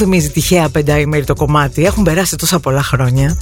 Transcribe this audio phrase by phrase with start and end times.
[0.00, 1.84] θυμίζει τυχαία πενταήμερη το κομμάτι.
[1.84, 3.36] Έχουν περάσει τόσα πολλά χρόνια.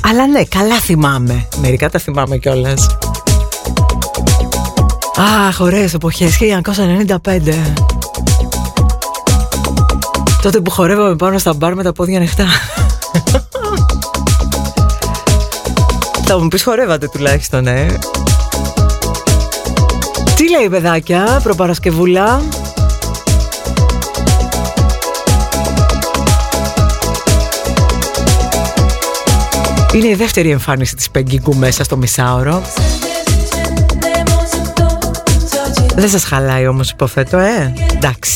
[0.00, 1.48] Αλλά ναι, καλά θυμάμαι.
[1.60, 2.96] Μερικά τα θυμάμαι κιόλας.
[5.48, 7.74] Αχ, ωραίες εποχές, 1995.
[10.42, 12.46] Τότε που χορεύαμε πάνω στα μπαρ με τα πόδια ανοιχτά.
[16.24, 17.86] Θα μου πεις χορεύατε τουλάχιστον, ε.
[20.36, 22.42] Τι λέει παιδάκια, προπαρασκευούλα;
[29.94, 32.62] Είναι η δεύτερη εμφάνιση της Πεγκικού μέσα στο μισάωρο.
[35.94, 38.35] Δεν σας χαλάει όμως υποθέτω, ε; Εντάξει.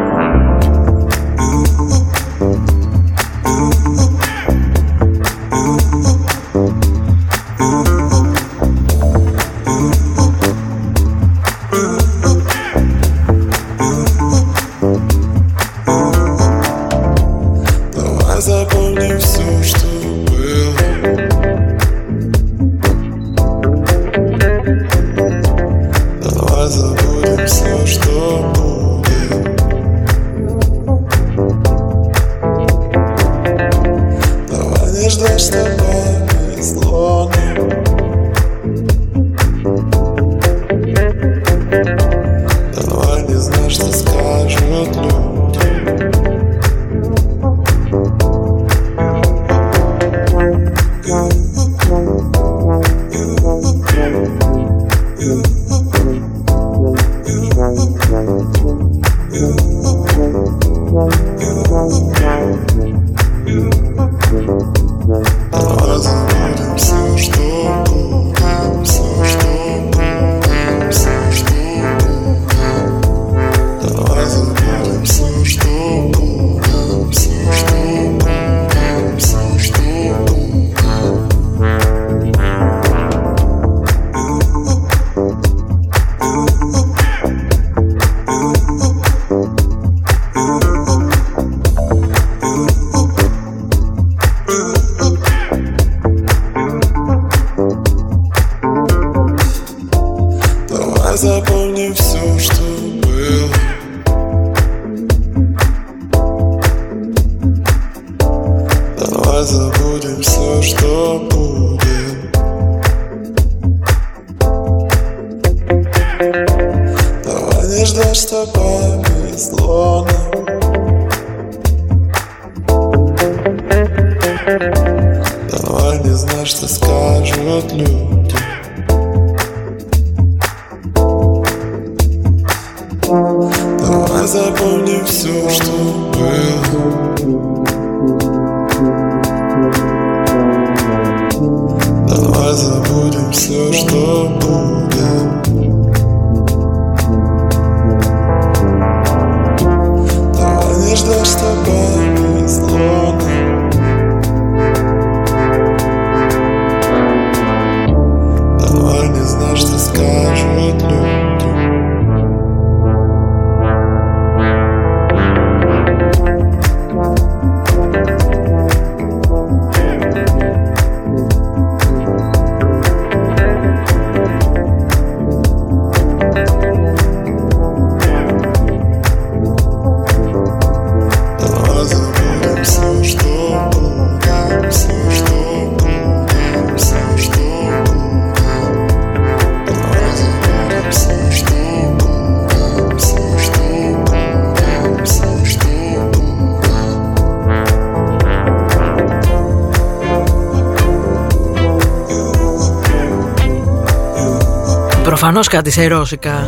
[205.51, 206.43] κάτι σε ρώσικα.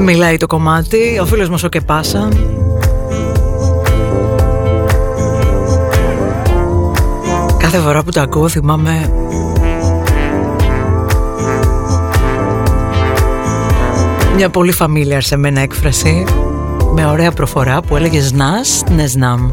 [0.00, 2.28] Μιλάει το κομμάτι Ο φίλος μας ο Κεπάσα.
[7.58, 9.12] Κάθε φορά που το ακούω θυμάμαι
[14.36, 16.24] Μια πολύ familiar σε μένα έκφραση
[16.94, 19.50] Με ωραία προφορά που έλεγε «Σνάς, ναι σνάμ»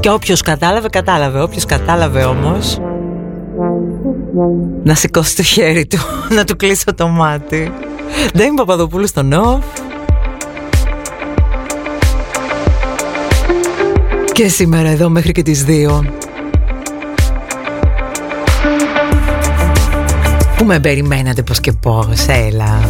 [0.00, 1.42] Και όποιος κατάλαβε, κατάλαβε.
[1.42, 2.80] Όποιος κατάλαβε όμως
[4.82, 5.98] να σηκώσει το χέρι του,
[6.36, 7.72] να του κλείσω το μάτι.
[8.34, 9.64] Δεν είμαι Παπαδοπούλου στο νοφ.
[14.32, 16.04] Και σήμερα εδώ μέχρι και τις δύο.
[20.56, 22.80] Πού με περιμένατε πως και πως, έλα.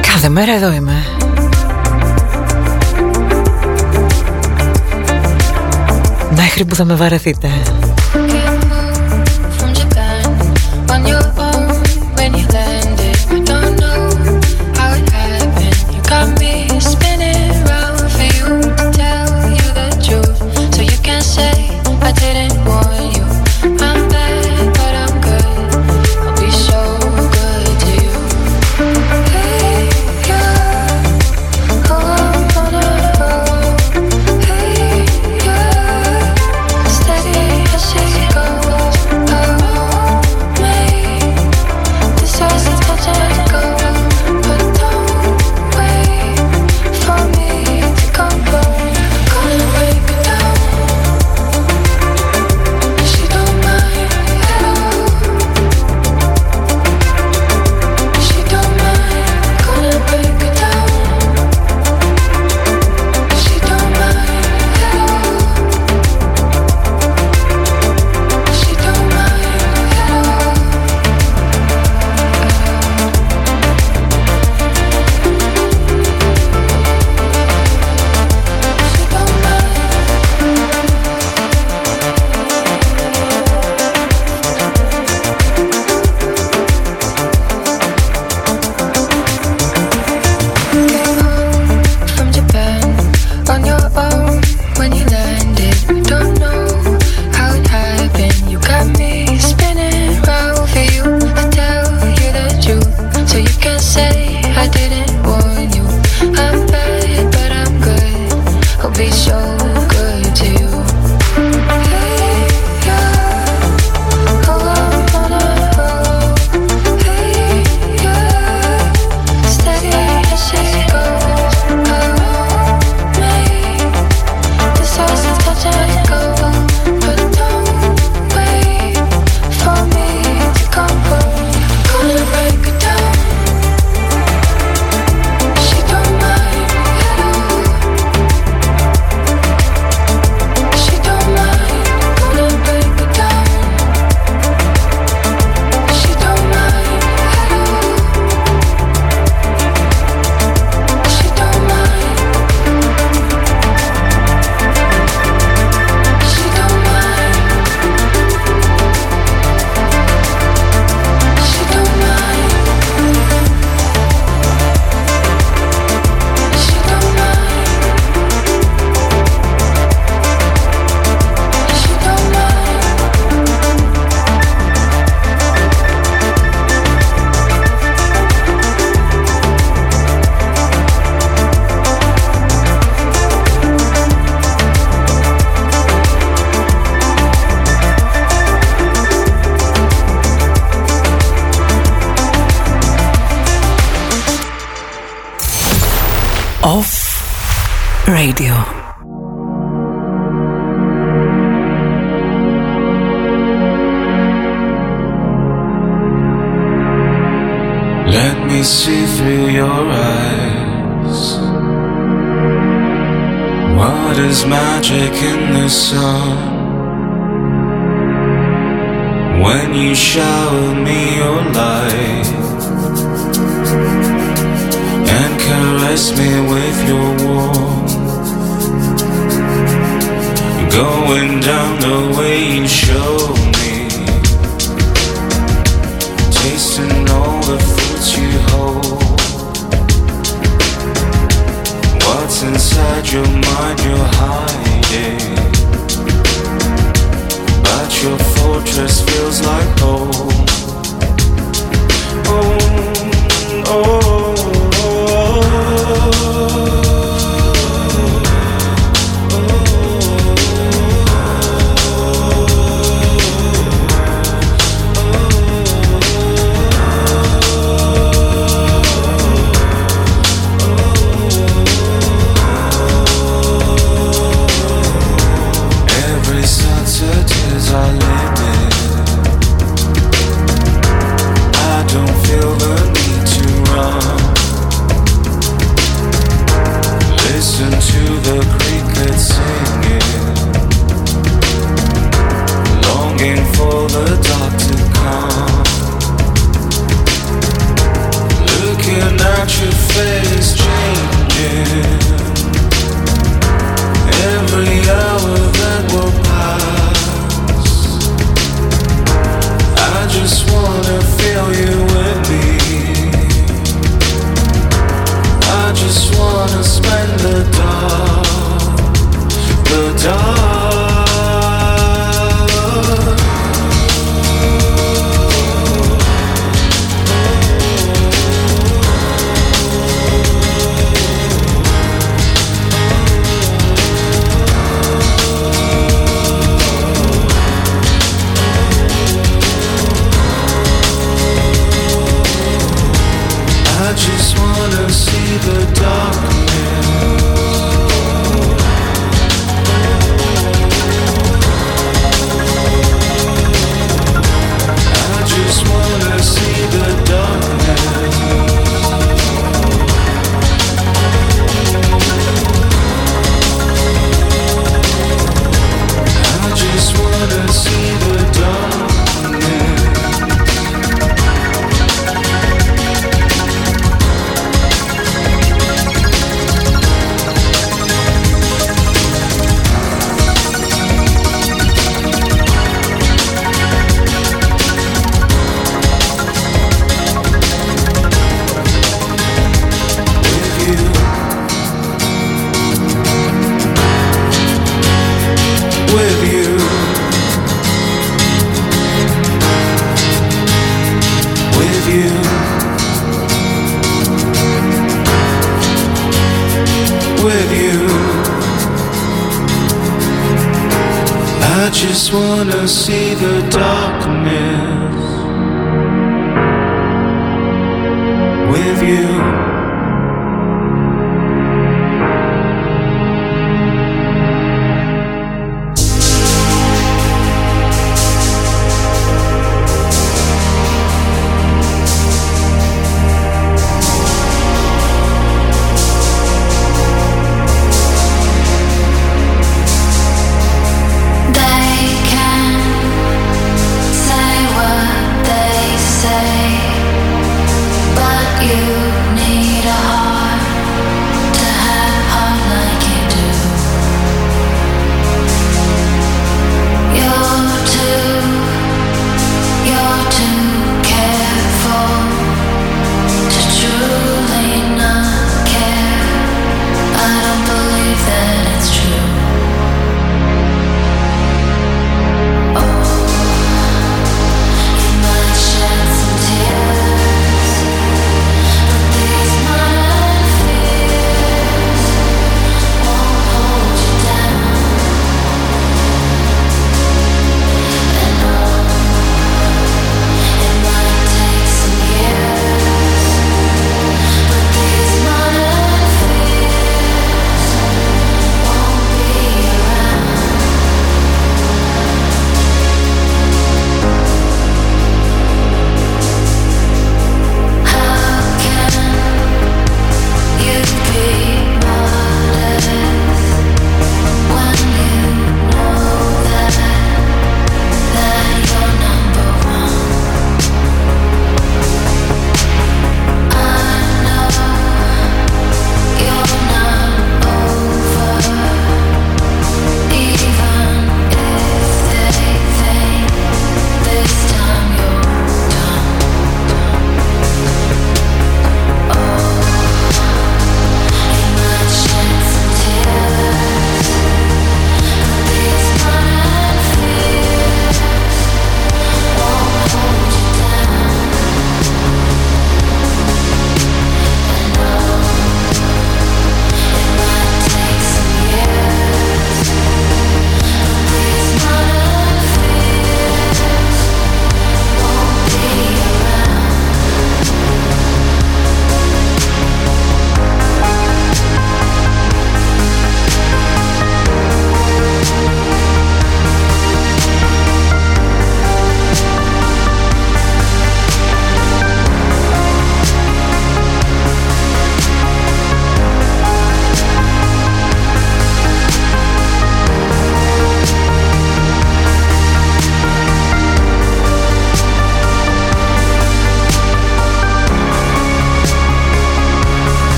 [0.00, 1.17] Κάθε μέρα εδώ είμαι.
[6.40, 7.48] Μέχρι που θα με βαρεθείτε.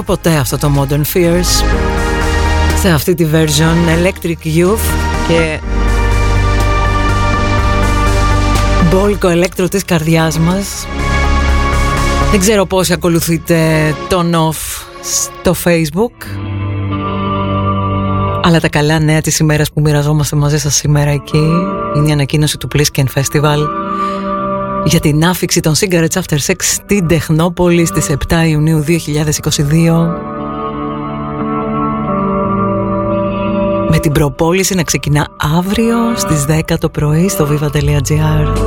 [0.00, 1.64] Το βαρεθώ ποτέ αυτό το Modern Fears.
[2.80, 4.94] Σε αυτή τη version Electric Youth
[5.28, 5.58] και
[8.90, 10.86] μπόλικο ηλέκτρο της καρδιάς μας.
[12.30, 13.58] Δεν ξέρω πόσοι ακολουθείτε
[14.08, 16.26] τον off στο facebook
[18.42, 21.48] αλλά τα καλά νέα της ημέρας που μοιραζόμαστε μαζί σας σήμερα εκεί
[21.96, 23.58] είναι η ανακοίνωση του Plisken Festival
[24.84, 28.92] για την άφηξη των Cigarettes After Sex στην Τεχνόπολη στις 7 Ιουνίου 2022
[33.90, 38.58] με την προπόληση να ξεκινά αύριο στις 10 το πρωί στο viva.gr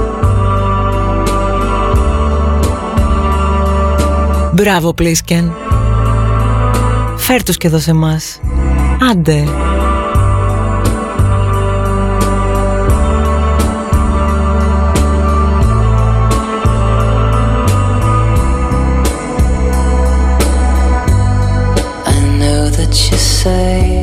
[4.54, 5.52] Μπράβο Πλίσκεν
[7.17, 8.39] Φέρ τους και εδώ σε μας.
[9.12, 9.43] Άντε
[23.43, 24.03] say.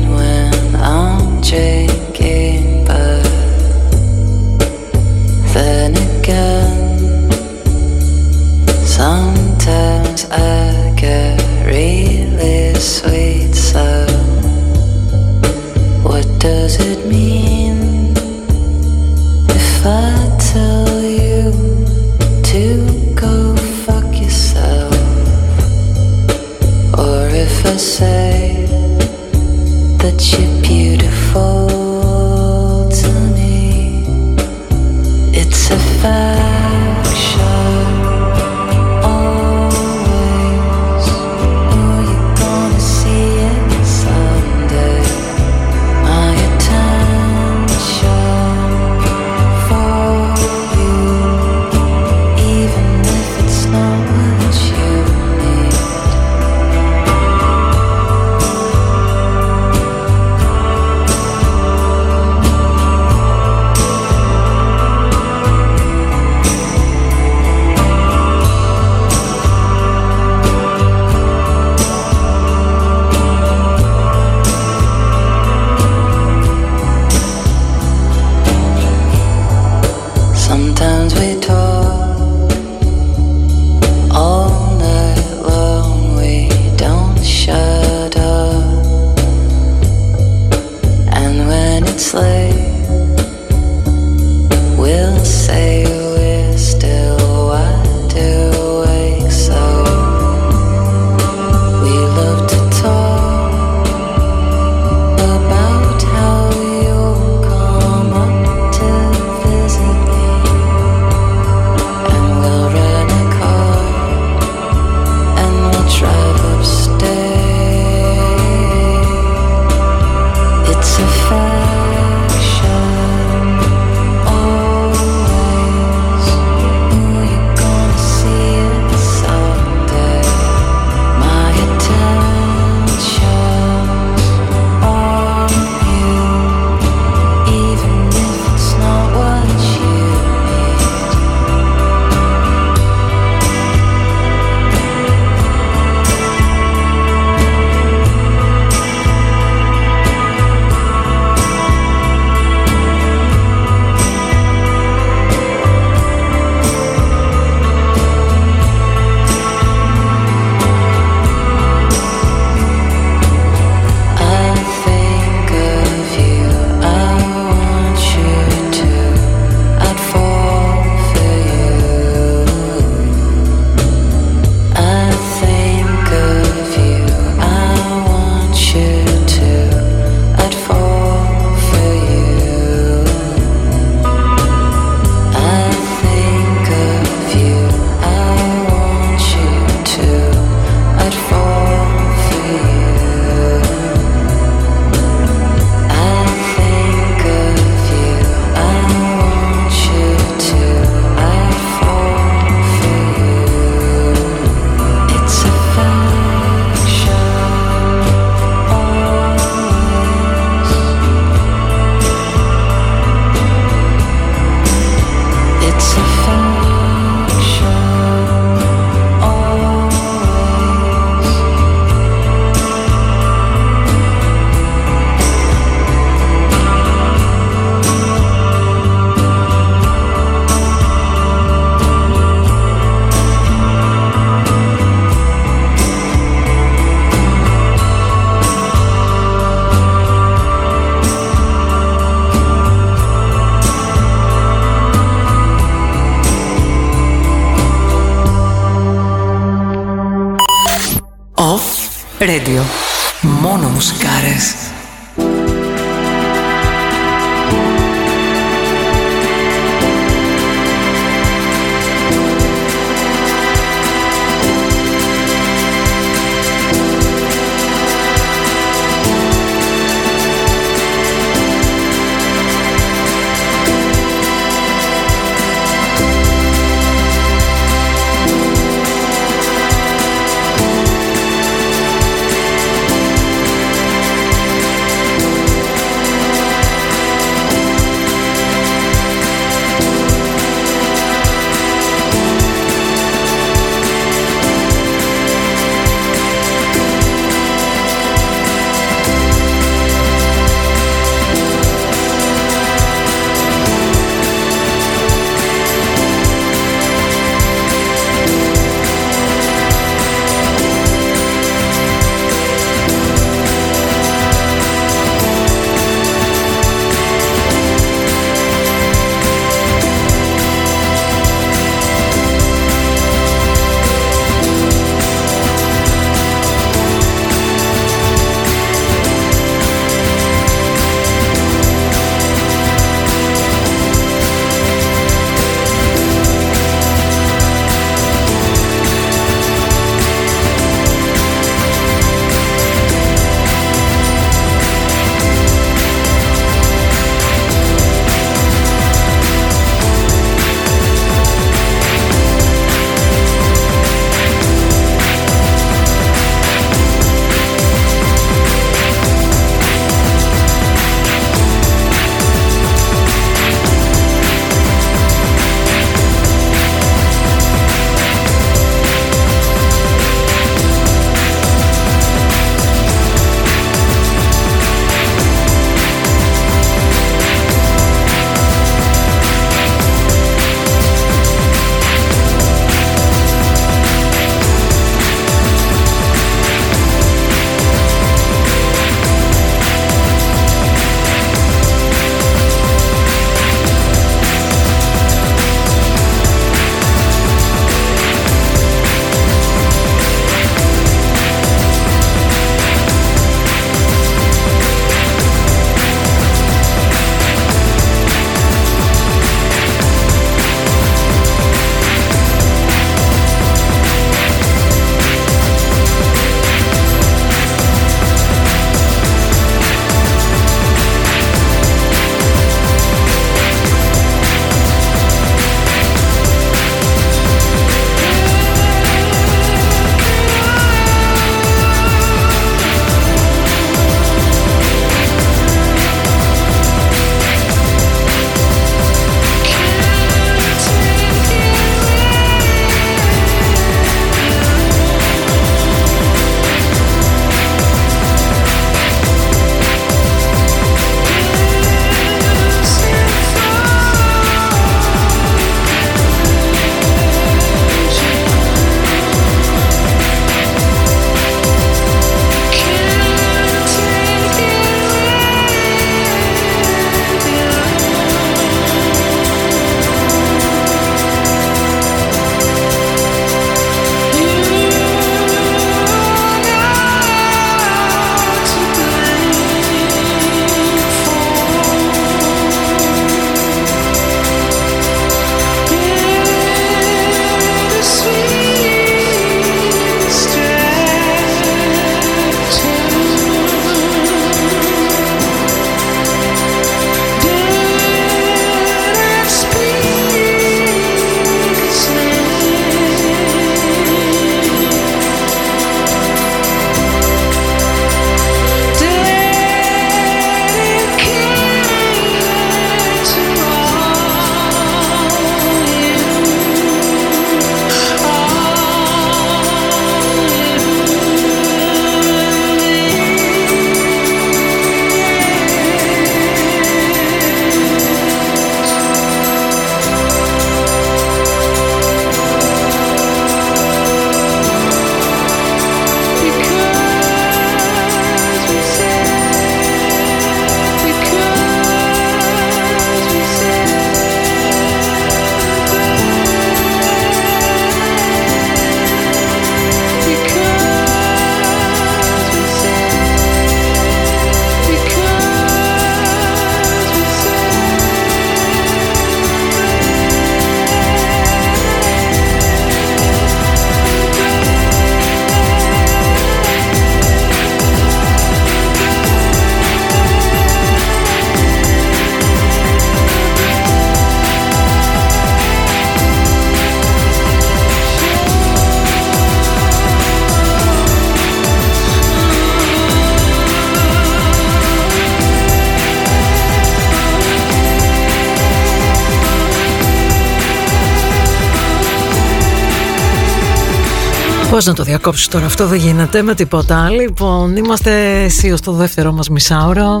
[594.58, 596.90] Πώς να το διακόψω τώρα, αυτό δεν γίνεται με τίποτα.
[596.90, 600.00] Λοιπόν, είμαστε εσύ στο δεύτερο μας μισάωρο.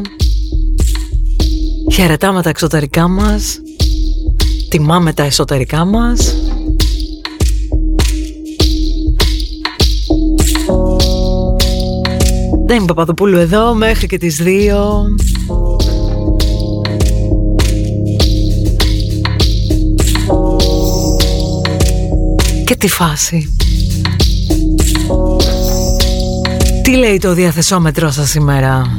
[1.92, 3.58] Χαιρετάμε τα εξωτερικά μας.
[4.68, 6.34] Τιμάμε τα εσωτερικά μας.
[12.66, 15.04] Δεν Παπαδοπούλου εδώ μέχρι και τις δύο.
[22.64, 23.52] Και τη φάση.
[26.88, 28.96] Τι λέει το διαθεσόμετρό σας σήμερα;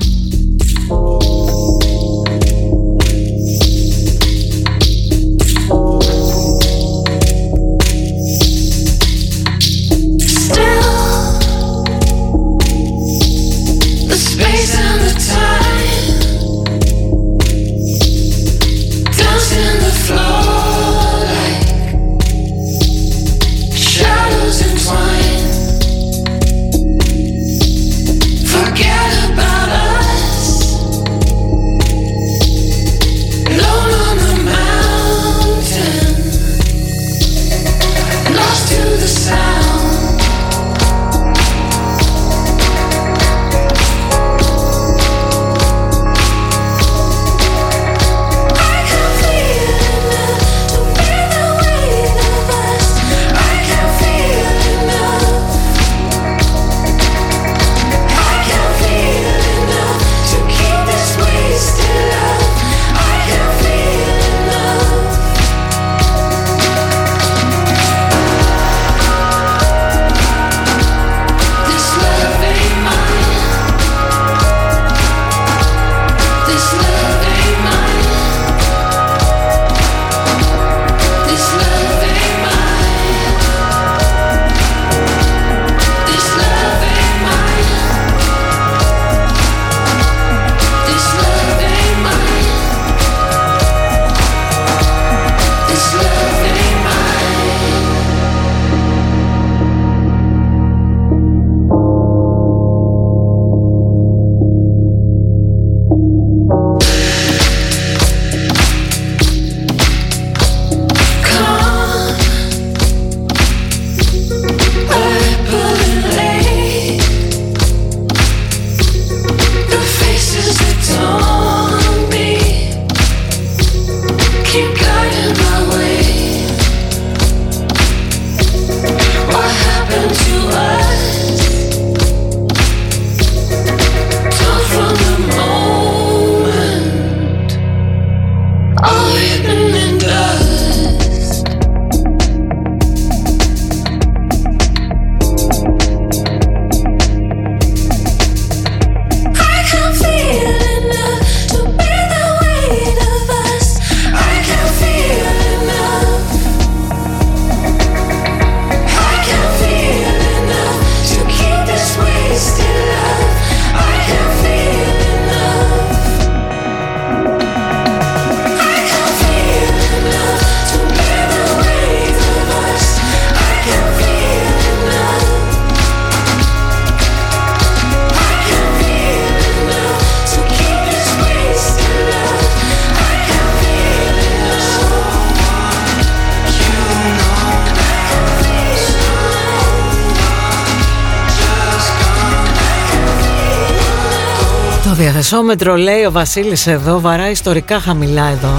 [195.40, 198.54] Διαθεσόμετρο λέει ο Βασίλης εδώ βαρά ιστορικά χαμηλά εδώ.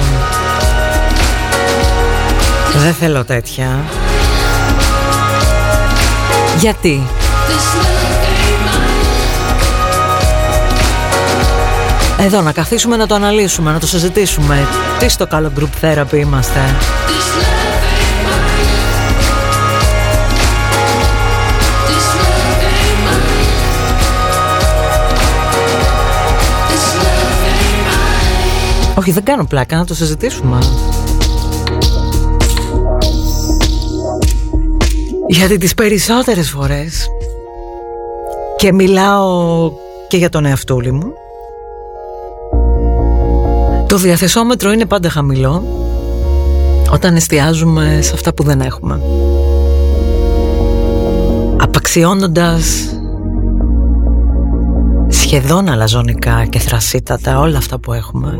[2.76, 3.84] Δεν θέλω τέτοια.
[6.58, 7.02] Γιατί;
[12.18, 14.66] Εδώ να καθίσουμε να το αναλύσουμε, να το συζητήσουμε.
[14.98, 16.60] Τι στο καλό group therapy είμαστε;
[29.00, 30.58] Όχι, δεν κάνω πλάκα, να το συζητήσουμε.
[35.28, 37.06] Γιατί τις περισσότερες φορές
[38.56, 39.70] και μιλάω
[40.08, 41.12] και για τον εαυτούλη μου
[43.86, 45.64] το διαθεσόμετρο είναι πάντα χαμηλό
[46.92, 49.00] όταν εστιάζουμε σε αυτά που δεν έχουμε
[51.56, 52.89] απαξιώνοντας
[55.32, 58.36] σχεδόν αλαζονικά και θρασίτατα όλα αυτά που έχουμε.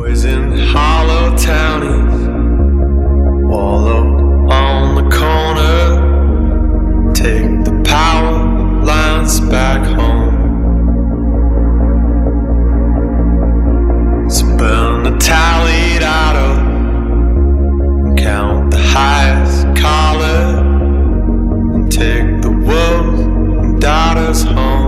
[22.01, 23.21] take the wolves
[23.63, 24.80] and daughters home.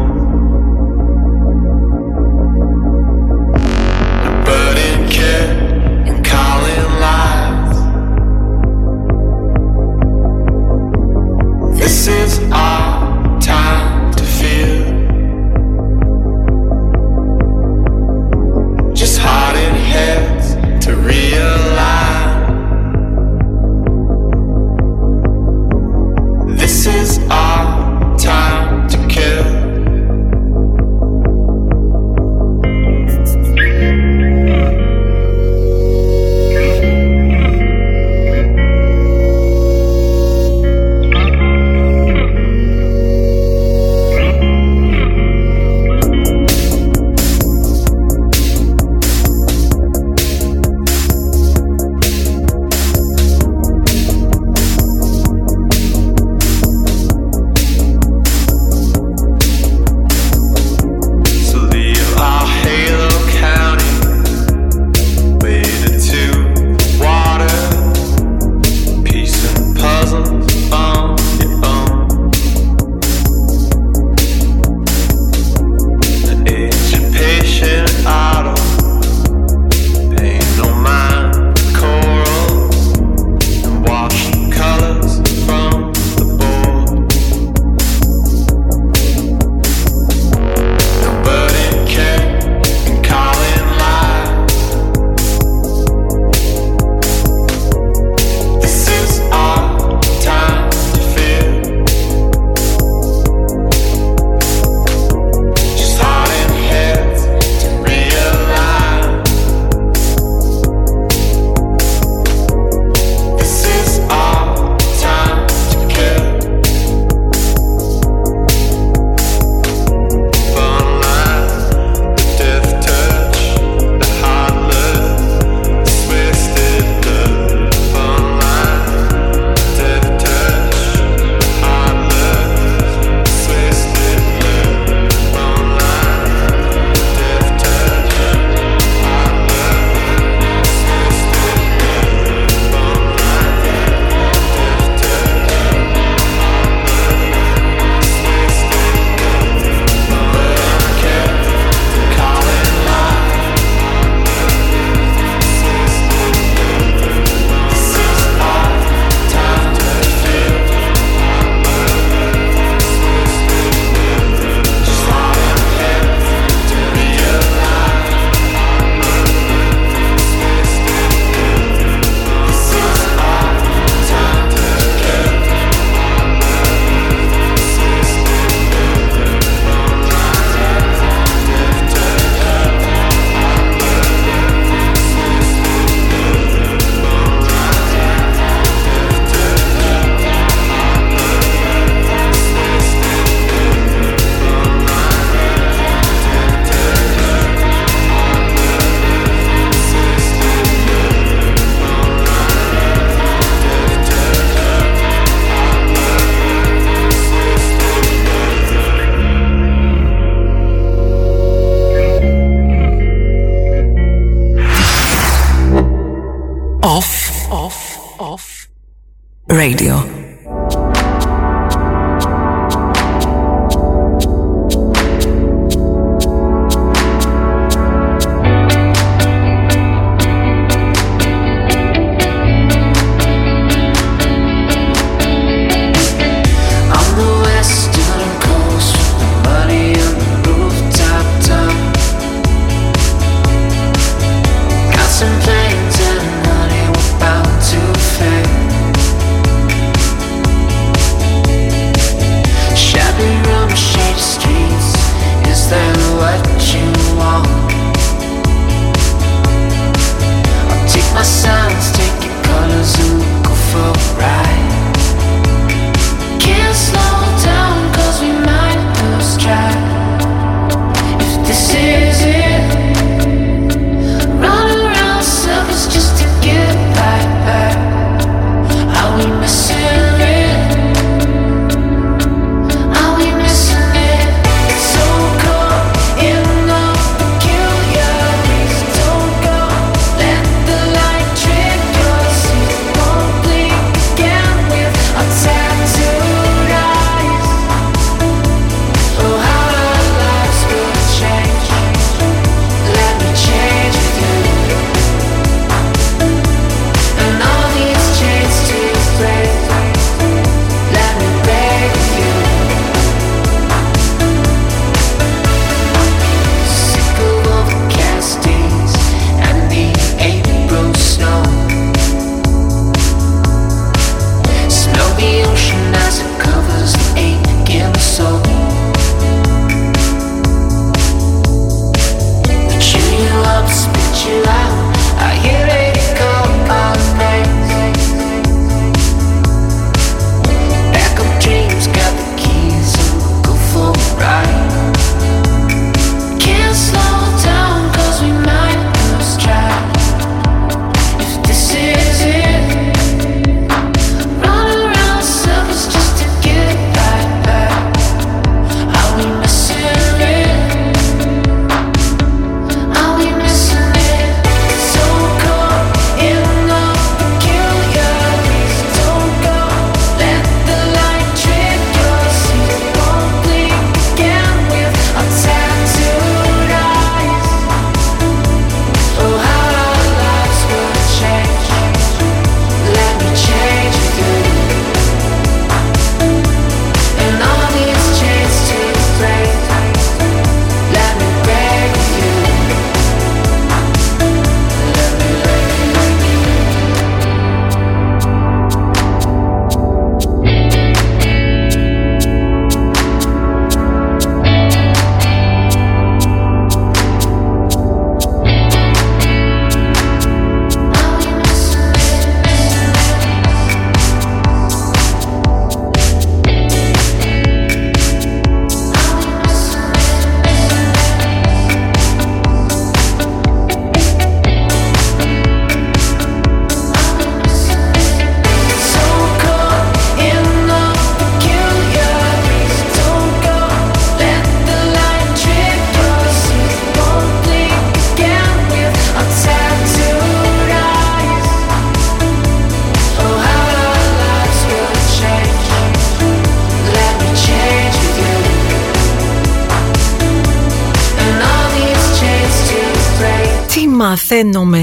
[219.62, 219.91] Radio.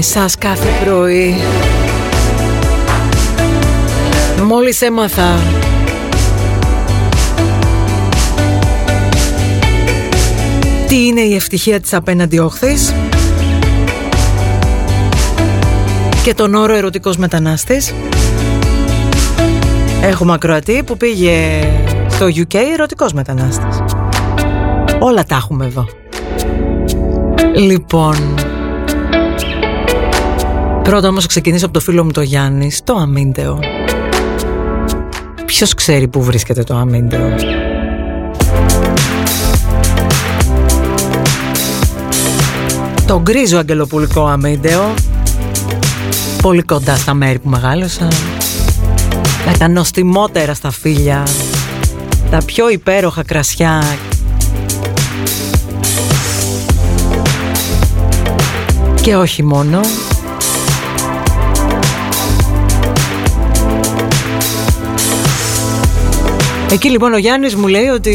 [0.00, 1.34] Εσάς κάθε πρωί.
[4.46, 5.38] Μόλις έμαθα.
[10.88, 12.94] Τι είναι η ευτυχία της απέναντι όχθης.
[16.22, 17.94] Και τον όρο ερωτικός μετανάστης.
[20.02, 21.60] Έχουμε ακροατή που πήγε
[22.08, 23.78] στο UK ερωτικός μετανάστης.
[24.98, 25.86] Όλα τα έχουμε εδώ.
[27.54, 28.49] Λοιπόν
[30.82, 33.58] Πρώτα όμως ξεκινήσω από το φίλο μου το Γιάννη στο Αμίντεο.
[35.46, 37.34] Ποιος ξέρει που βρίσκεται το Αμίντεο;
[43.06, 44.94] Το γκρίζο αγγελοπουλικό Αμίντεο
[46.42, 48.08] Πολύ κοντά στα μέρη που μεγάλωσα
[49.46, 51.22] Με τα νοστιμότερα στα φίλια
[52.30, 53.84] Τα πιο υπέροχα κρασιά.
[59.02, 59.80] Και όχι μόνο
[66.72, 68.10] Εκεί λοιπόν ο Γιάννης μου λέει ότι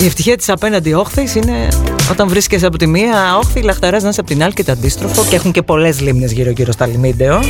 [0.00, 1.68] η ευτυχία της απέναντι όχθης είναι
[2.10, 4.72] όταν βρίσκεσαι από τη μία όχθη, οι λαχταράς να είσαι από την άλλη και το
[4.72, 7.40] αντίστροφο και έχουν και πολλές λίμνες γύρω γύρω στα λιμίντεο.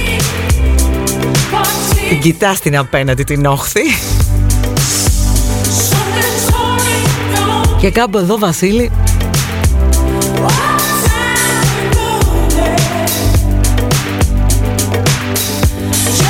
[2.08, 3.82] Την κοιτάς την απέναντι την όχθη.
[7.78, 8.90] Και κάπου εδώ Βασίλη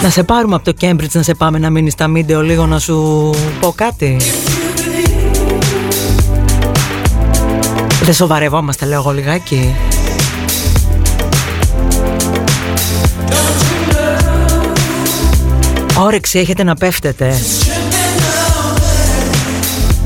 [0.02, 2.78] Να σε πάρουμε από το Cambridge να σε πάμε να μείνεις στα Μίντεο λίγο να
[2.78, 3.30] σου
[3.60, 4.16] πω κάτι.
[8.02, 9.74] Δεν σοβαρευόμαστε λέω εγώ λιγάκι.
[15.98, 17.34] Όρεξη έχετε να πέφτετε.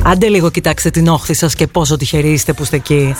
[0.03, 3.15] Άντε λίγο κοιτάξτε την όχθη σας και πόσο τυχεροί είστε που είστε εκεί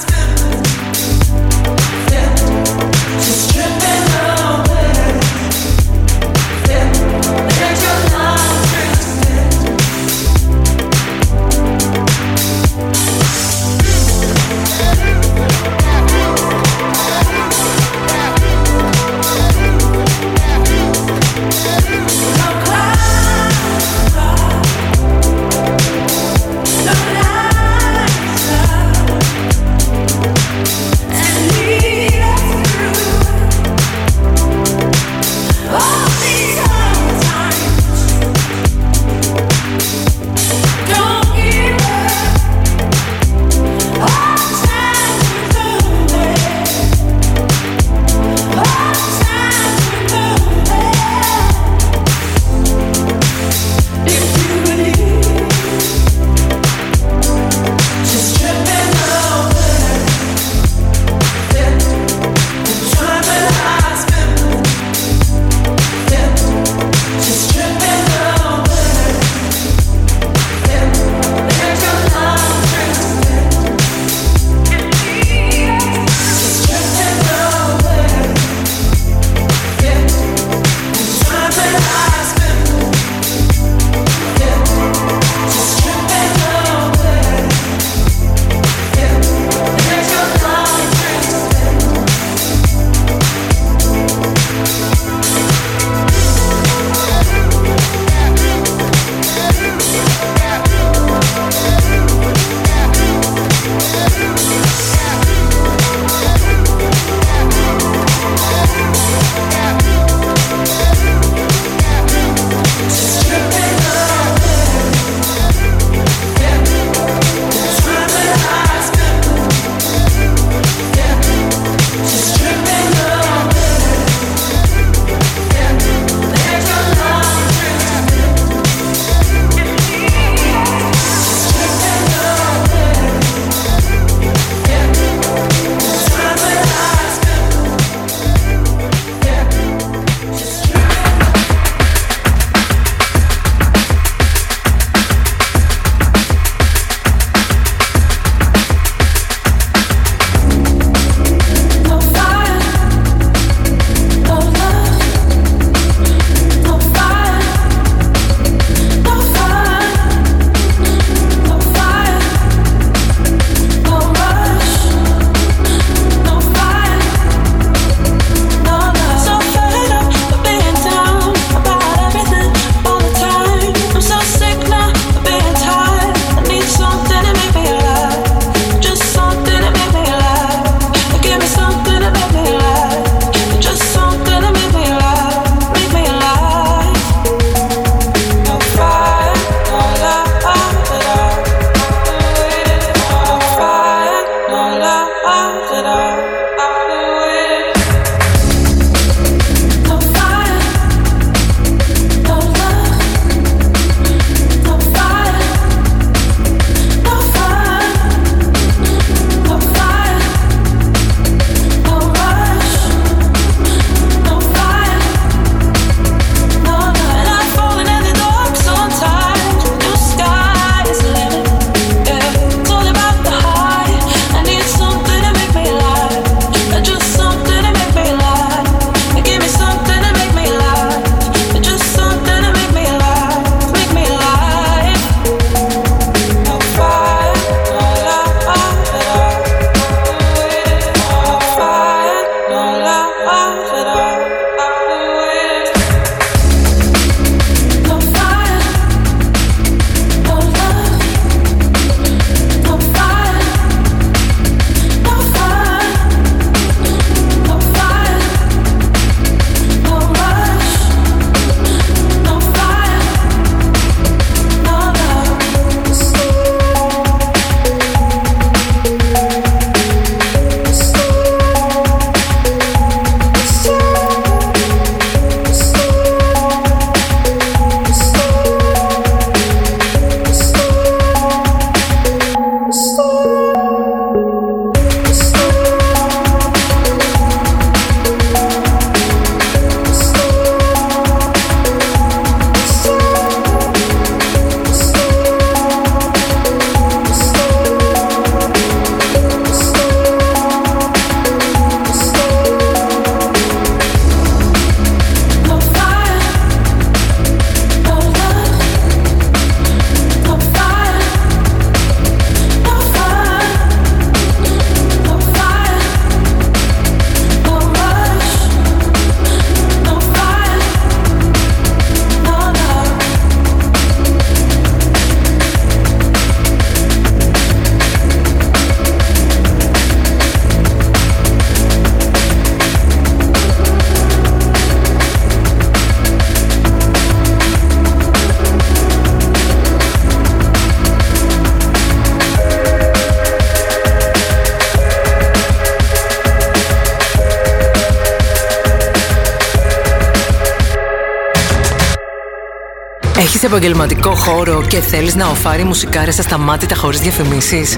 [353.47, 357.77] Έχεις επαγγελματικό χώρο και θέλεις να οφάρει μουσικάρες ασταμάτητα χωρίς διαφημίσεις;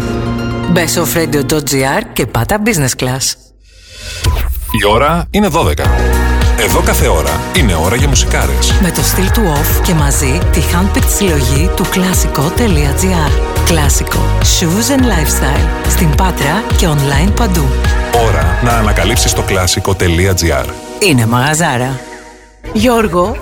[0.70, 3.32] Μπες στο offradio.gr και πάτα business class.
[4.80, 5.72] Η ώρα είναι 12.
[6.58, 8.72] Εδώ κάθε ώρα είναι ώρα για μουσικάρες.
[8.82, 13.30] Με το στυλ του off και μαζί τη handpicked συλλογή του κλασικό.gr.
[13.64, 14.24] Κλασικό.
[14.40, 15.88] Shoes and lifestyle.
[15.88, 17.68] Στην Πάτρα και online παντού.
[18.26, 20.66] Ώρα να ανακαλύψεις το κλασικό.gr.
[20.98, 22.00] Είναι μαγαζάρα.
[22.72, 23.36] Γιώργο,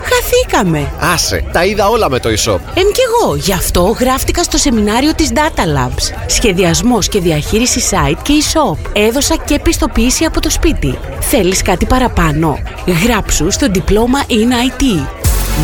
[0.51, 0.91] χαθήκαμε.
[0.99, 2.59] Άσε, τα είδα όλα με το e-shop.
[2.73, 6.25] Εν κι εγώ, γι' αυτό γράφτηκα στο σεμινάριο της Data Labs.
[6.27, 8.89] Σχεδιασμός και διαχείριση site και e-shop.
[8.93, 10.97] Έδωσα και πιστοποίηση από το σπίτι.
[11.19, 12.59] Θέλεις κάτι παραπάνω;
[13.05, 14.83] Γράψου στο διπλώμα in IT.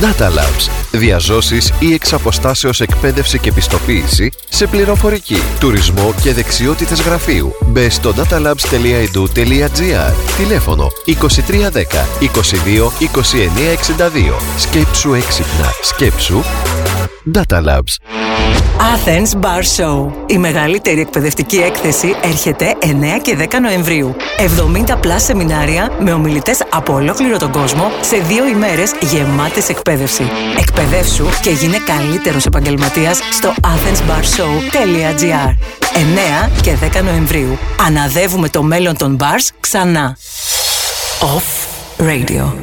[0.02, 0.83] Data Labs.
[0.96, 7.52] Διαζώσεις ή εξ αποστάσεως εκπαίδευση και πιστοποίηση σε πληροφορική, τουρισμό και δεξιότητες γραφείου.
[7.66, 11.12] Μπε στο datalabs.edu.gr Τηλέφωνο 2310
[12.20, 12.28] 22
[13.00, 15.72] 2962 Σκέψου έξυπνα.
[15.82, 16.42] Σκέψου
[17.34, 18.13] Data Labs.
[18.94, 20.12] Athens Bar Show.
[20.26, 22.86] Η μεγαλύτερη εκπαιδευτική έκθεση έρχεται 9
[23.22, 24.16] και 10 Νοεμβρίου.
[24.88, 30.24] 70 πλάς σεμινάρια με ομιλητές από ολόκληρο τον κόσμο σε δύο ημέρες γεμάτες εκπαίδευση.
[30.60, 35.50] Εκπαιδεύσου και γίνε καλύτερος επαγγελματίας στο athensbarshow.gr
[36.48, 37.58] 9 και 10 Νοεμβρίου.
[37.86, 40.18] Αναδεύουμε το μέλλον των bars ξανά.
[41.20, 41.64] Off
[42.00, 42.63] Radio.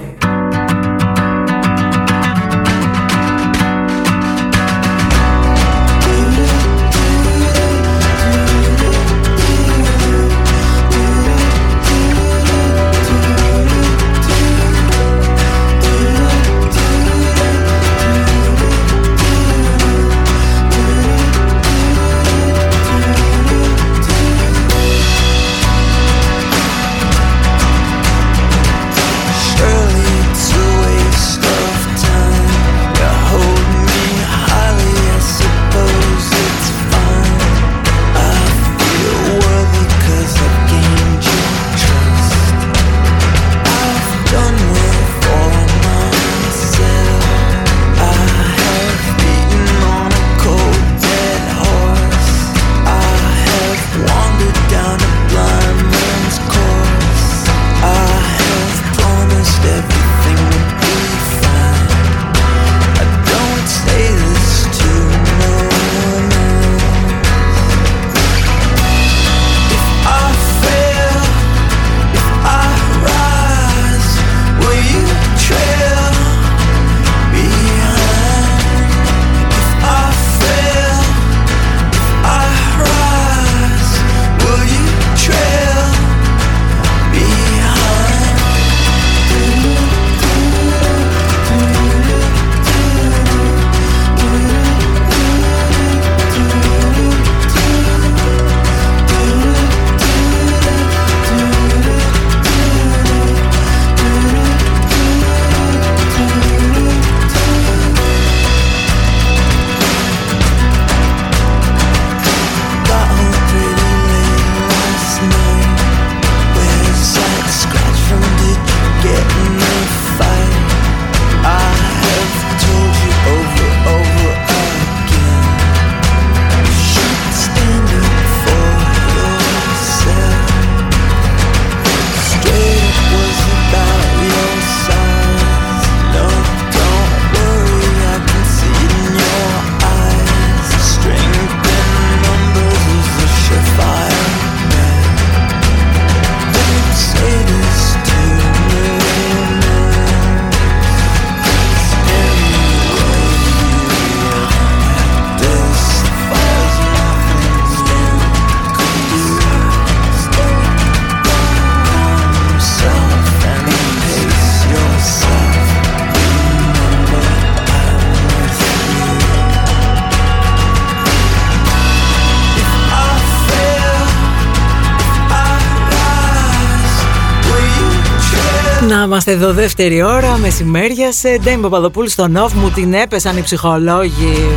[179.22, 184.48] Είμαστε εδώ δεύτερη ώρα, μεσημέρια σε Ντέιμ Παπαδοπούλου στον off μου την έπεσαν οι ψυχολόγοι.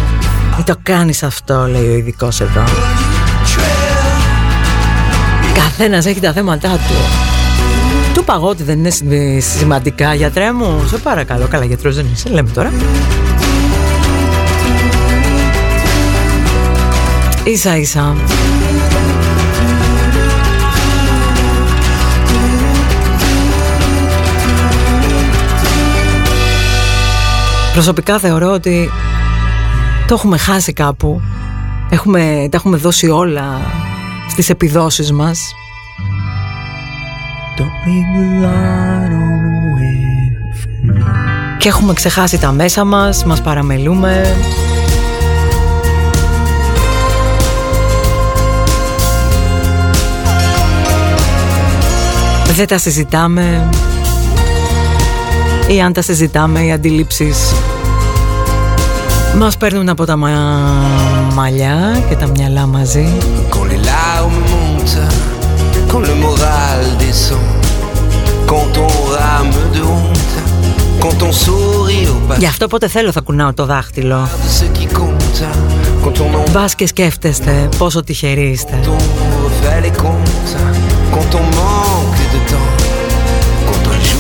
[0.56, 2.64] Μην το κάνεις αυτό, λέει ο ειδικός εδώ.
[5.54, 6.94] Καθένας έχει τα θέματα του.
[8.14, 10.88] Του παγώ ότι δεν είναι σημαντικά, γιατρέ μου.
[10.90, 12.72] Σε παρακαλώ, καλά γιατρός δεν είσαι, λέμε τώρα.
[17.44, 18.16] Ίσα ίσα.
[27.74, 28.90] Προσωπικά θεωρώ ότι
[30.08, 31.22] Το έχουμε χάσει κάπου.
[31.90, 33.62] Έχουμε, τα έχουμε δώσει όλα
[34.30, 35.56] στις επιδόσεις μας.
[41.58, 44.36] Και έχουμε ξεχάσει τα μέσα μας, μας παραμελούμε.
[52.56, 53.70] Δεν τα συζητάμε
[55.68, 57.54] ή αν τα συζητάμε οι αντιλήψεις
[59.38, 60.16] μας παίρνουν από τα
[61.34, 63.08] μαλλιά και τα μυαλά μαζί.
[63.50, 64.98] Quand les larmes montent,
[65.92, 67.64] quand le moral descend
[68.52, 70.36] Quand on rame de honte,
[71.00, 74.30] quand on sourit au passé Γι' αυτό πότε θέλω θα κουνάω το δάχτυλο.
[76.52, 78.80] Μπας και σκέφτεστε πόσο τυχεροί είστε.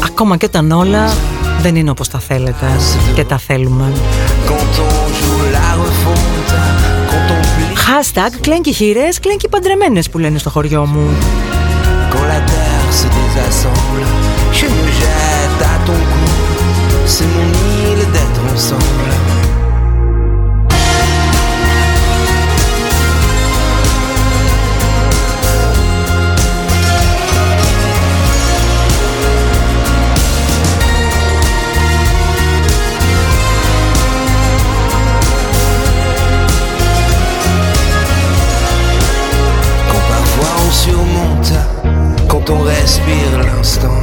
[0.06, 1.14] Ακόμα και όταν όλα
[1.62, 2.66] δεν είναι όπως τα θέλετε
[3.16, 3.92] και τα θέλουμε.
[8.04, 11.10] Hashtag κλένκι χείρες, κλένκι παντρεμένες που λένε στο χωριό μου.
[17.16, 17.52] C'est mon
[17.90, 18.42] île d'être
[43.64, 44.03] Stone.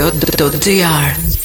[0.00, 1.41] radio.gr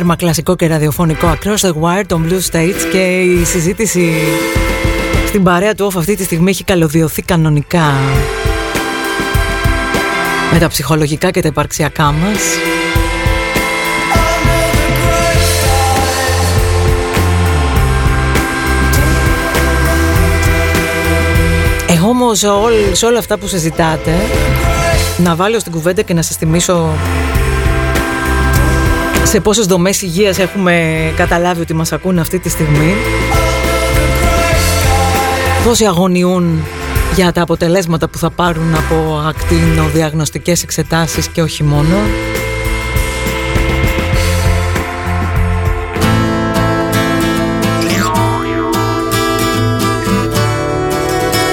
[0.00, 4.12] τέρμα κλασικό και ραδιοφωνικό Across the Wire των Blue States και η συζήτηση
[5.26, 7.92] στην παρέα του off αυτή τη στιγμή έχει καλωδιωθεί κανονικά
[10.52, 12.40] με τα ψυχολογικά και τα υπαρξιακά μας.
[21.88, 22.44] Εγώ όμως
[22.92, 24.14] σε όλα αυτά που συζητάτε
[25.16, 26.88] να βάλω στην κουβέντα και να σας θυμίσω
[29.30, 32.94] σε πόσες δομές υγείας έχουμε καταλάβει ότι μας ακούν αυτή τη στιγμή;
[35.64, 36.64] Πόσοι αγωνιούν
[37.14, 41.96] για τα αποτελέσματα που θα πάρουν από ακτινοδιαγνωστικές εξετάσεις και όχι μόνο;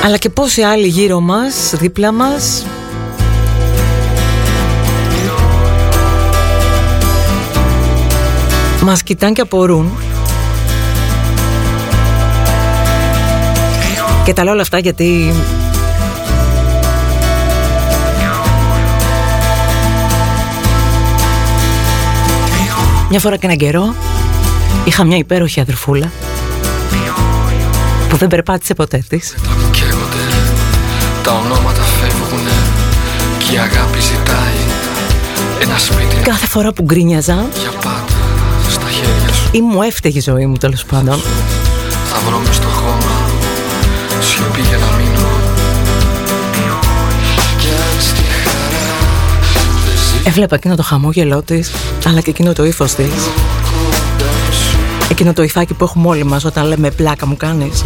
[0.06, 2.66] Αλλά και πόσοι άλλοι γύρω μας, δίπλα μας;
[8.88, 9.92] Μας κοιτάνε και απορούν.
[14.26, 15.34] Και τα λέω όλα αυτά γιατί
[23.10, 23.96] Μια φορά και έναν καιρό
[24.84, 26.12] είχα μια υπέροχη αδερφούλα
[28.10, 29.36] που δεν περπάτησε ποτέ της.
[31.24, 32.52] Τα ονόματα φεύγουνε
[33.38, 34.58] και η αγάπη ζητάει
[35.62, 36.16] ένα σπίτι.
[36.24, 37.88] Κάθε φορά που γκρίνιαζα για πάντα.
[37.88, 37.97] στα
[39.58, 41.20] χέρια σου ή μου έφταιγε η ζωή μου τέλος πάντων
[42.06, 43.30] Θα βρω μες στο χώμα
[44.20, 45.28] σιωπή για να μείνω
[47.58, 48.98] Κι αν στη χαρά
[49.86, 51.72] δεν ζει Έβλεπα εκείνο το χαμόγελό της,
[52.06, 53.06] αλλά και εκείνο το ύφος της.
[53.06, 54.78] κοντά σου
[55.12, 57.84] Εκείνο το υφάκι που έχουμε όλοι μας όταν λέμε πλάκα μου κάνεις.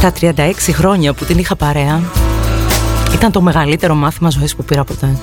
[0.00, 2.02] Στα 36 χρόνια που την είχα παρέα,
[3.14, 5.18] ήταν το μεγαλύτερο μάθημα ζωής που πήρα ποτέ.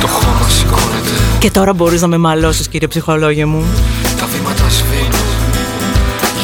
[0.00, 1.10] Το χώμα σηκώνεται.
[1.38, 3.64] Και τώρα μπορείς να με μαλώσεις κύριε ψυχολόγε μου.
[4.18, 5.26] Τα βήματα σβήνουν.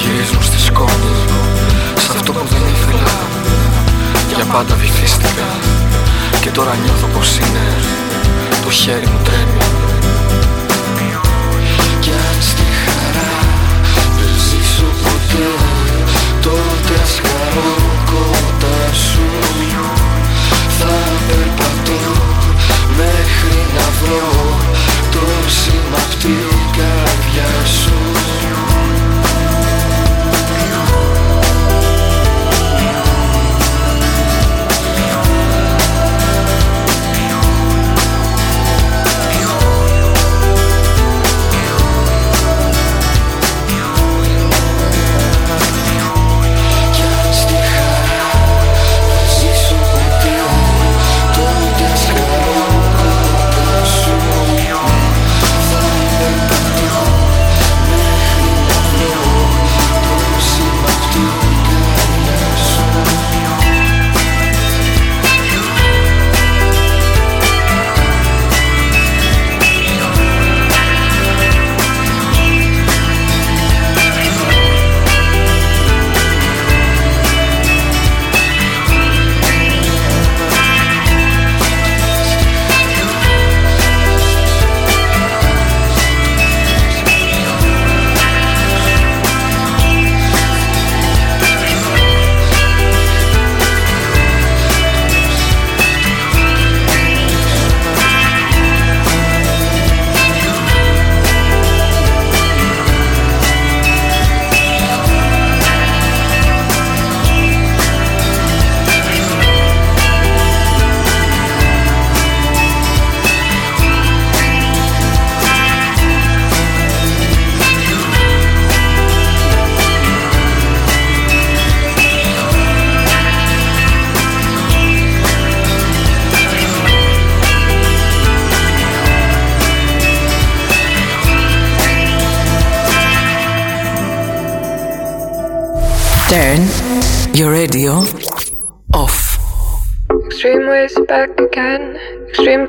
[0.02, 1.14] Γυρίζουν στη σκόνη
[1.98, 3.10] Σ' αυτό που δεν ήθελα.
[4.34, 5.46] Για πάντα βυθίστηκα.
[6.40, 7.64] Και τώρα νιώθω πως είναι.
[8.64, 9.81] Το χέρι μου τρέμει
[16.92, 17.74] Τότε ας χαρώ
[18.06, 19.20] κοντά σου
[20.78, 22.00] Θα περπατώ
[22.96, 24.58] Μέχρι να βρω
[25.10, 28.01] Το σήμα απ' την καρδιά σου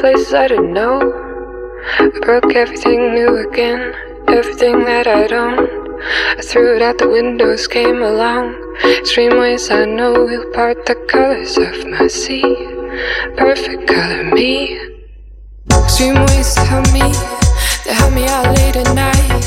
[0.03, 0.99] places I didn't know.
[1.97, 3.93] I Broke everything new again,
[4.27, 5.69] everything that I'd owned.
[6.37, 8.45] I threw it out the windows, came along.
[8.83, 12.43] Extreme ways I know will part the colors of my sea.
[13.37, 14.77] Perfect color me.
[15.71, 17.07] Extreme ways help me,
[17.85, 19.45] They help me out late at night.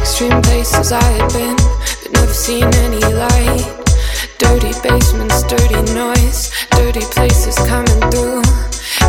[0.00, 1.56] Extreme places I had been,
[2.02, 3.62] but never seen any light.
[4.38, 8.42] Dirty basements, dirty noise, dirty places coming through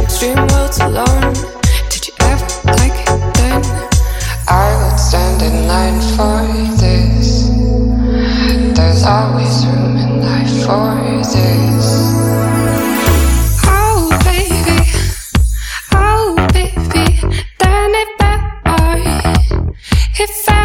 [0.01, 1.33] extreme worlds alone.
[1.89, 2.47] Did you ever
[2.77, 3.61] like it then?
[4.47, 6.41] I would stand in line for
[6.77, 7.49] this.
[8.77, 10.95] There's always room in life for
[11.33, 11.87] this.
[13.65, 14.79] Oh baby,
[15.93, 17.05] oh baby,
[17.59, 18.05] better.
[20.15, 20.62] If I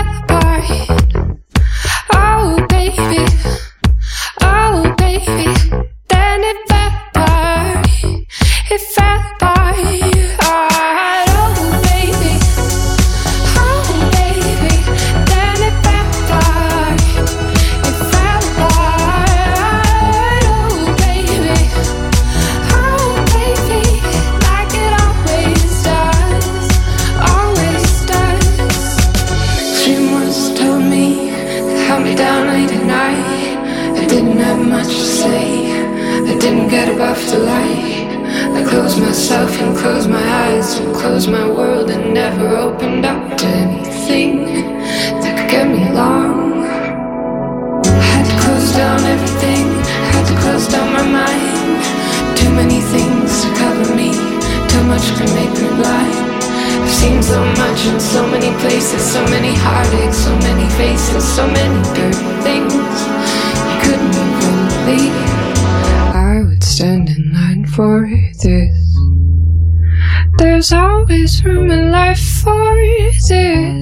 [70.58, 73.77] there's always room in life for this.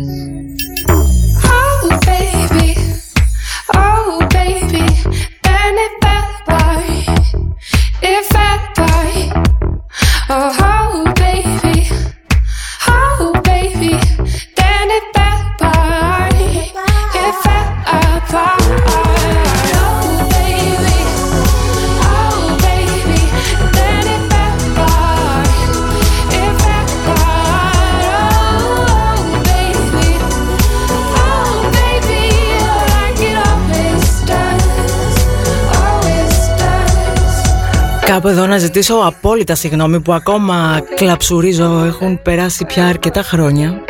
[38.57, 41.85] Να ζητήσω απόλυτα συγγνώμη που ακόμα κλαψουρίζω.
[41.87, 43.81] Έχουν περάσει πια αρκετά χρόνια.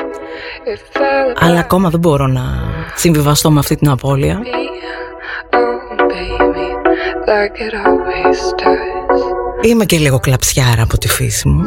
[1.40, 2.42] Αλλά ακόμα δεν μπορώ να
[2.94, 4.40] συμβιβαστώ με αυτή την απώλεια.
[9.60, 11.64] Είμαι και λίγο κλαψιάρα από τη φύση μου.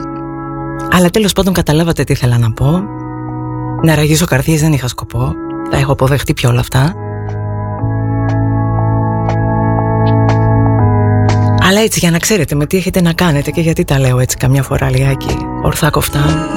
[0.91, 2.84] Αλλά τέλος πάντων καταλάβατε τι ήθελα να πω.
[3.84, 5.34] Να ραγίσω καρδιές δεν είχα σκοπό.
[5.69, 6.93] Τα έχω αποδεχτεί πια όλα αυτά
[11.90, 14.64] έτσι για να ξέρετε με τι έχετε να κάνετε και γιατί τα λέω έτσι καμιά
[14.64, 16.49] φορά λιγάκι ορθά κοφτά.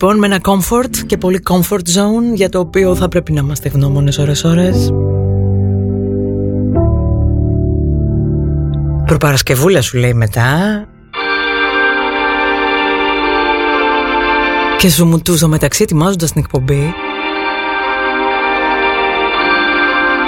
[0.00, 3.68] Λοιπόν με ένα comfort και πολύ comfort zone για το οποίο θα πρέπει να είμαστε
[3.68, 4.92] γνώμονες ώρες ώρες.
[9.06, 10.84] Προπαρασκευούλα σου λέει μετά.
[14.78, 16.94] Και σου μου τούζω μεταξύ ετοιμάζοντας την εκπομπή.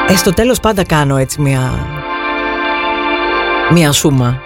[0.09, 1.73] Ε, στο τέλος πάντα κάνω έτσι μια...
[3.73, 4.41] Μια σούμα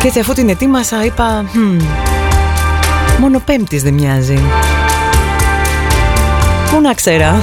[0.00, 1.82] Και έτσι αφού την ετοίμασα είπα hm,
[3.18, 4.38] Μόνο πέμπτης δεν μοιάζει
[6.70, 7.40] Πού να ξέρα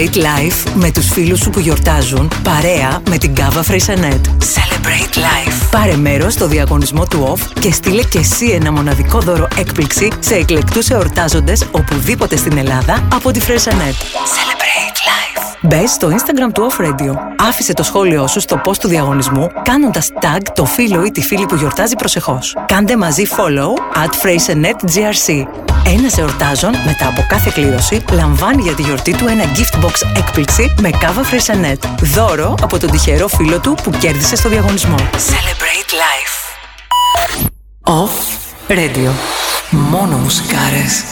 [0.00, 4.26] Celebrate life με τους φίλους σου που γιορτάζουν, παρέα με την Κάβα Freixenet.
[4.26, 5.70] Celebrate life.
[5.70, 10.34] Πάρε μέρος στο διαγωνισμό του OFF και στείλε και εσύ ένα μοναδικό δώρο έκπληξη σε
[10.34, 13.94] εκλεκτούς εορτάζοντες οπουδήποτε στην Ελλάδα από τη Freixenet.
[13.94, 15.56] Celebrate life.
[15.62, 17.14] Μπες στο Instagram του Off Radio.
[17.48, 21.46] Άφησε το σχόλιο σου στο post του διαγωνισμού κάνοντας tag το φίλο ή τη φίλη
[21.46, 22.56] που γιορτάζει προσεχώς.
[22.66, 25.44] Κάντε μαζί follow at FreixenetGRC.
[25.86, 30.74] Ένας εορτάζων μετά από κάθε κλήρωση λαμβάνει για τη γιορτή του ένα gift box έκπληξη
[30.80, 31.88] με κάβα Fraisenet.
[32.00, 34.96] Δώρο από τον τυχερό φίλο του που κέρδισε στο διαγωνισμό.
[34.96, 36.40] Celebrate life.
[37.82, 38.14] Off
[38.68, 39.10] Radio.
[39.70, 41.09] Μόνο μουσικάρες.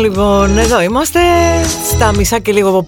[0.00, 1.20] Λοιπόν, λοιπόν, εδώ είμαστε
[1.90, 2.86] στα μισά και λίγο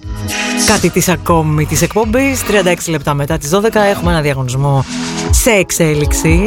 [0.65, 4.85] κάτι της ακόμη της εκπομπής 36 λεπτά μετά τις 12 έχουμε ένα διαγωνισμό
[5.31, 6.41] σε εξέλιξη.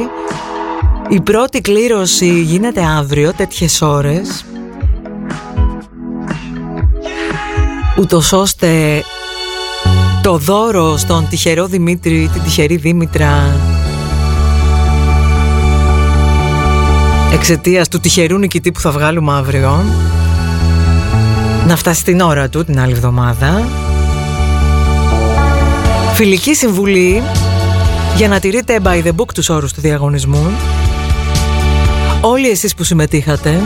[1.09, 4.45] Η πρώτη κλήρωση γίνεται αύριο τέτοιες ώρες.
[7.99, 9.03] Ούτως ώστε
[10.23, 13.57] το δώρο στον τυχερό Δημήτρη, την τυχερή Δήμητρα
[17.33, 19.85] εξαιτίας του τυχερού νικητή που θα βγάλουμε αύριο
[21.67, 23.69] να φτάσει την ώρα του την άλλη εβδομάδα.
[26.15, 27.23] Φιλική συμβουλή
[28.17, 30.51] για να τηρείτε by the book τους όρους του διαγωνισμού.
[32.21, 33.61] Όλοι εσείς που συμμετείχατε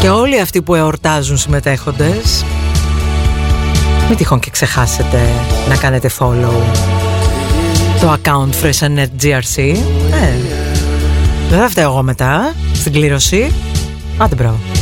[0.00, 2.44] και όλοι αυτοί που εορτάζουν συμμετέχοντες
[4.08, 5.20] μην τυχόν και ξεχάσετε
[5.68, 6.52] να κάνετε follow
[8.00, 9.76] το account FreshNet GRC
[10.12, 10.32] ε,
[11.50, 13.52] δεν θα φταίω εγώ μετά στην κλήρωση.
[14.18, 14.75] Άντε μπράβο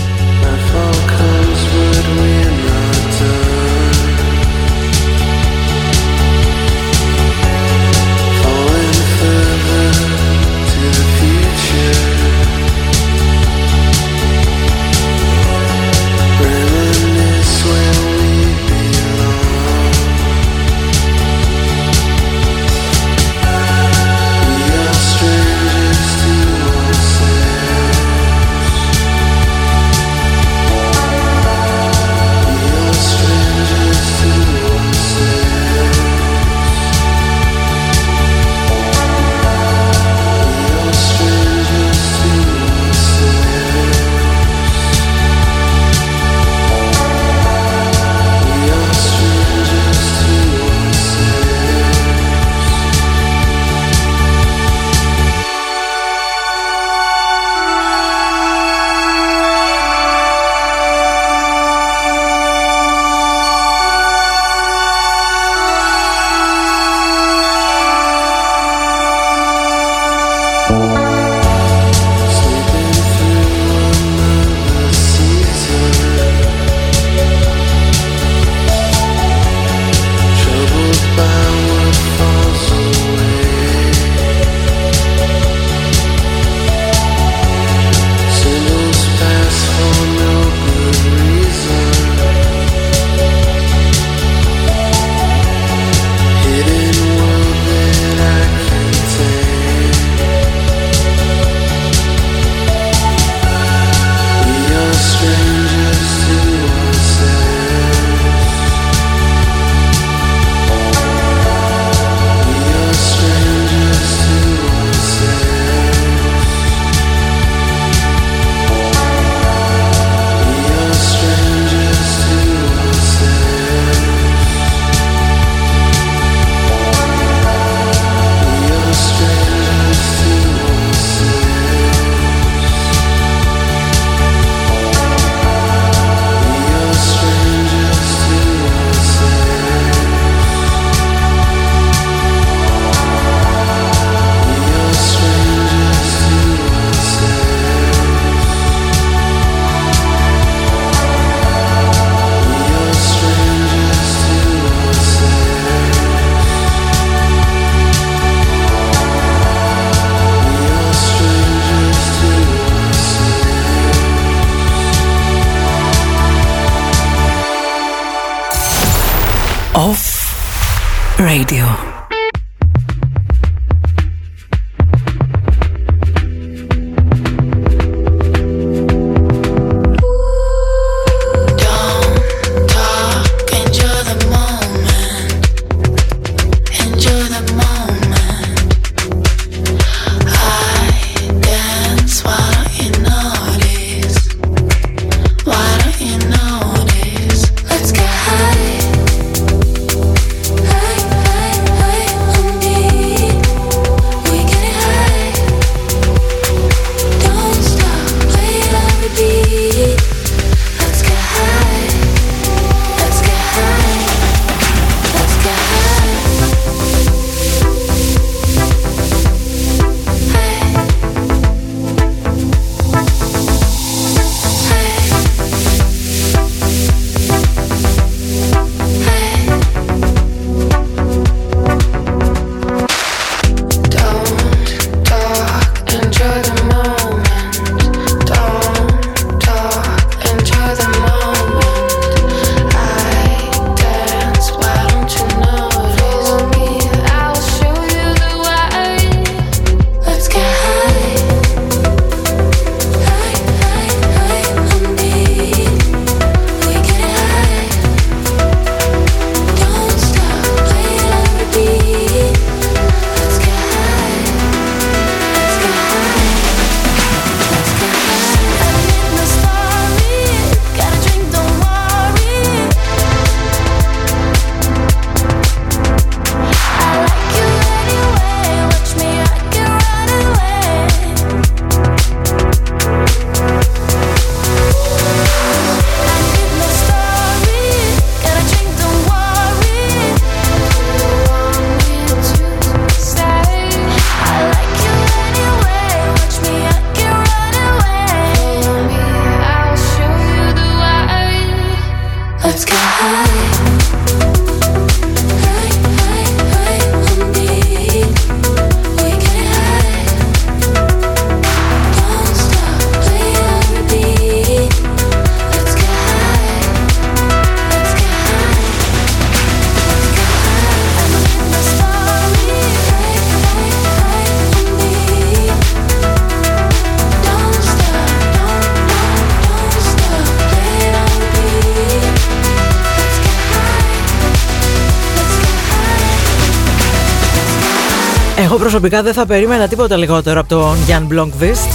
[338.64, 341.68] προσωπικά δεν θα περίμενα τίποτα λιγότερο από τον Γιάνν Μπλόγκβιστ.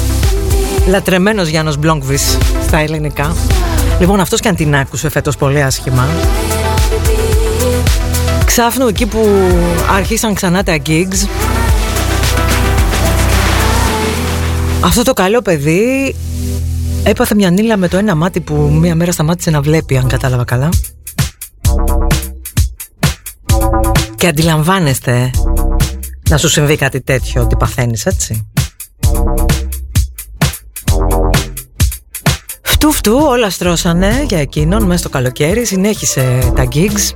[0.87, 3.35] Λατρεμένος Γιάννος Μπλόγκβιστ στα ελληνικά.
[3.99, 6.07] Λοιπόν, αυτός και αν την άκουσε φέτος πολύ άσχημα.
[8.45, 9.27] Ξάφνου εκεί που
[9.95, 11.27] άρχισαν ξανά τα gigs
[14.81, 16.15] Αυτό το καλό παιδί
[17.03, 20.43] έπαθε μια νύλα με το ένα μάτι που μία μέρα σταμάτησε να βλέπει αν κατάλαβα
[20.43, 20.69] καλά
[24.15, 25.31] Και αντιλαμβάνεστε
[26.29, 28.47] να σου συμβεί κάτι τέτοιο ότι παθαίνεις έτσι.
[32.61, 37.15] Φτού φτού όλα στρώσανε για εκείνον μέσα στο καλοκαίρι Συνέχισε τα gigs.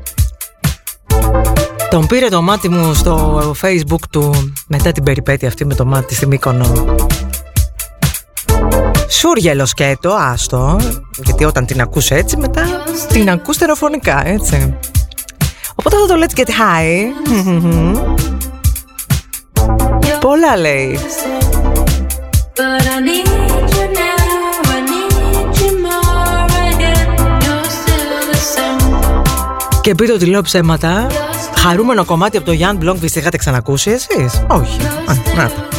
[1.90, 6.15] Τον πήρε το μάτι μου στο facebook του Μετά την περιπέτεια αυτή με το μάτι
[6.15, 6.95] στη Μύκονο.
[9.10, 10.80] Σούργελο σκέτο, άστο
[11.23, 12.65] Γιατί όταν την ακούς έτσι μετά
[13.07, 14.77] Την ακούς τεροφωνικά έτσι.
[15.76, 18.12] Οπότε αυτό το Let's Get High
[20.24, 21.00] Πολλά λέει.
[29.82, 31.08] Και πείτε ότι λέω ψέματα.
[31.56, 34.82] Χαρούμενο κομμάτι από το Jan Blomqvist είχατε ξανακούσει εσείς; Όχι.
[35.06, 35.73] Α, να.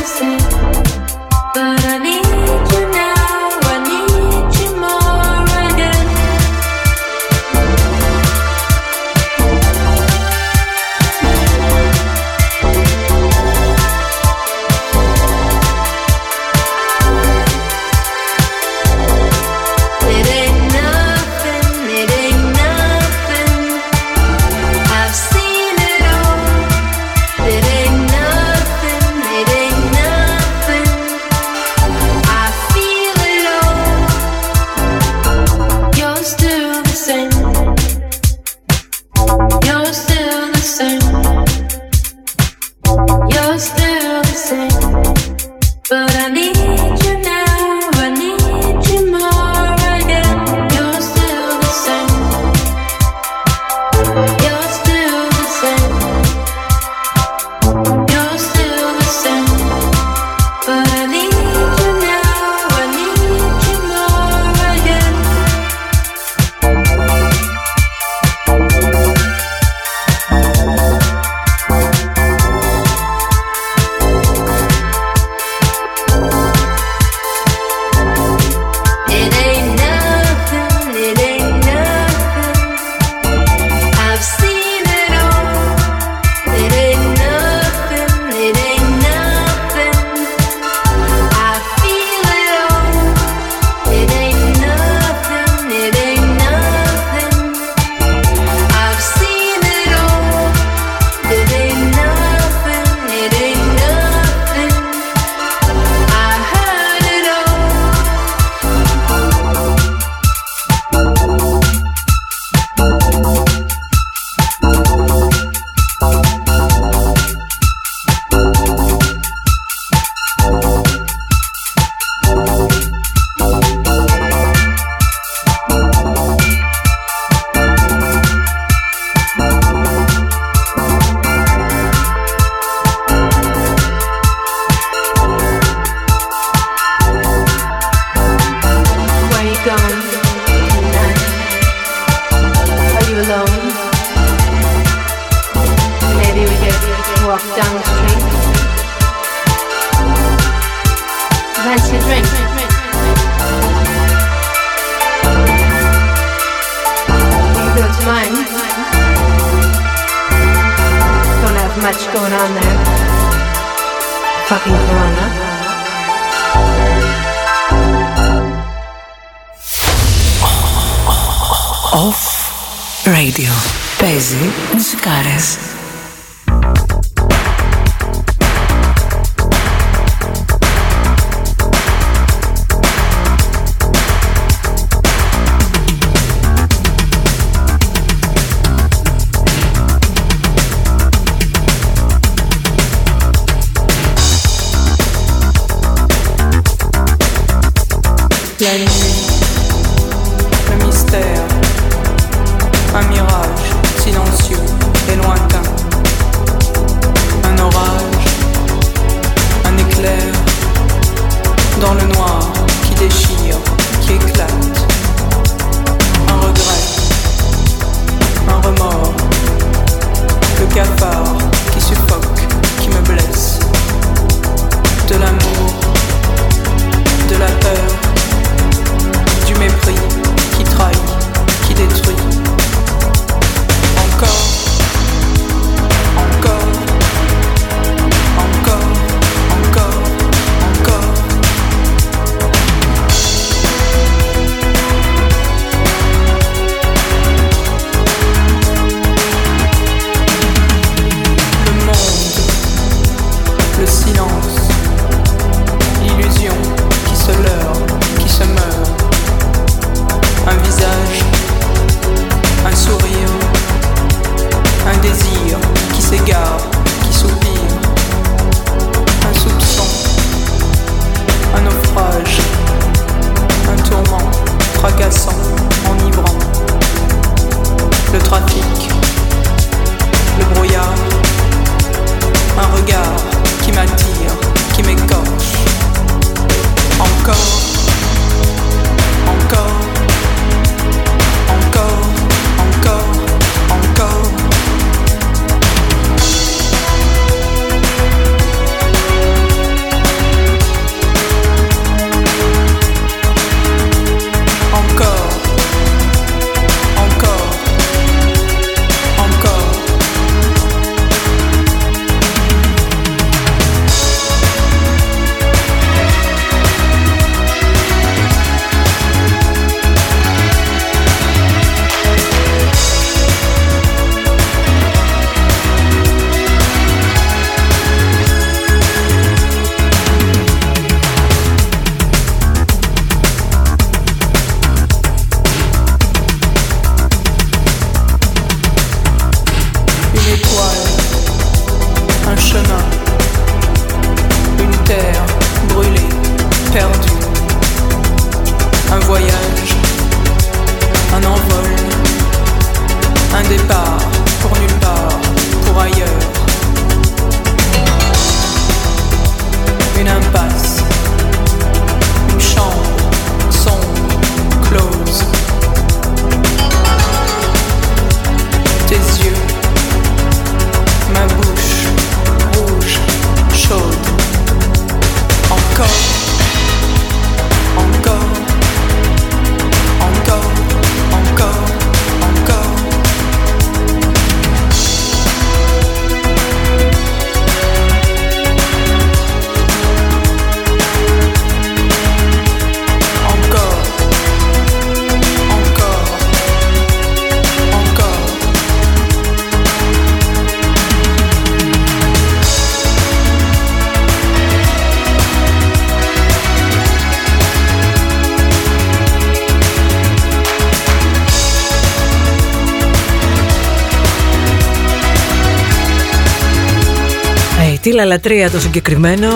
[418.14, 419.28] Λατρεία το συγκεκριμένο.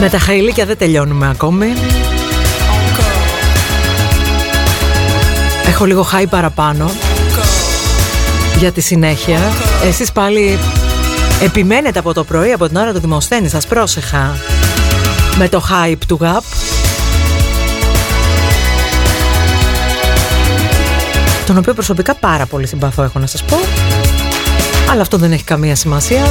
[0.00, 1.72] Με τα χαϊλίκια δεν τελειώνουμε ακόμη.
[5.66, 6.90] Έχω λίγο χάι παραπάνω.
[8.58, 9.38] Για τη συνέχεια.
[9.84, 10.58] Εσείς πάλι
[11.42, 14.36] επιμένετε από το πρωί Από την ώρα του Δημοσθένης Σας πρόσεχα.
[15.38, 16.42] Με το hype του GAP
[21.46, 23.58] Τον οποίο προσωπικά πάρα πολύ συμπαθώ έχω να σας πω
[24.90, 26.22] αλλά αυτό δεν έχει καμία σημασία.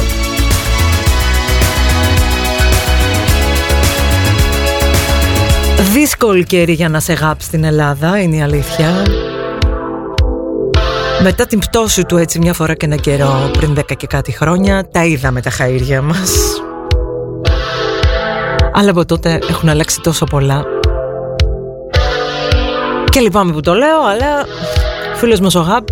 [5.92, 9.06] Δύσκολη καιρή για να σε γάψει στην Ελλάδα, είναι η αλήθεια.
[11.22, 14.88] Μετά την πτώση του έτσι μια φορά και ένα καιρό πριν δέκα και κάτι χρόνια,
[14.90, 16.30] τα είδαμε τα χαΐρια μας.
[18.72, 20.64] Αλλά από τότε έχουν αλλάξει τόσο πολλά.
[23.10, 24.46] Και λυπάμαι που το λέω, αλλά
[25.14, 25.88] φίλος μας ο Γαπ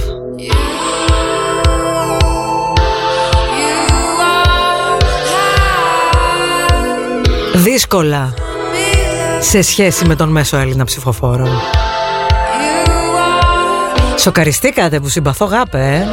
[7.71, 8.35] δύσκολα
[9.41, 11.49] σε σχέση με τον μέσο Έλληνα ψηφοφόρο.
[14.19, 16.05] Σοκαριστήκατε που συμπαθώ γάπε, ε;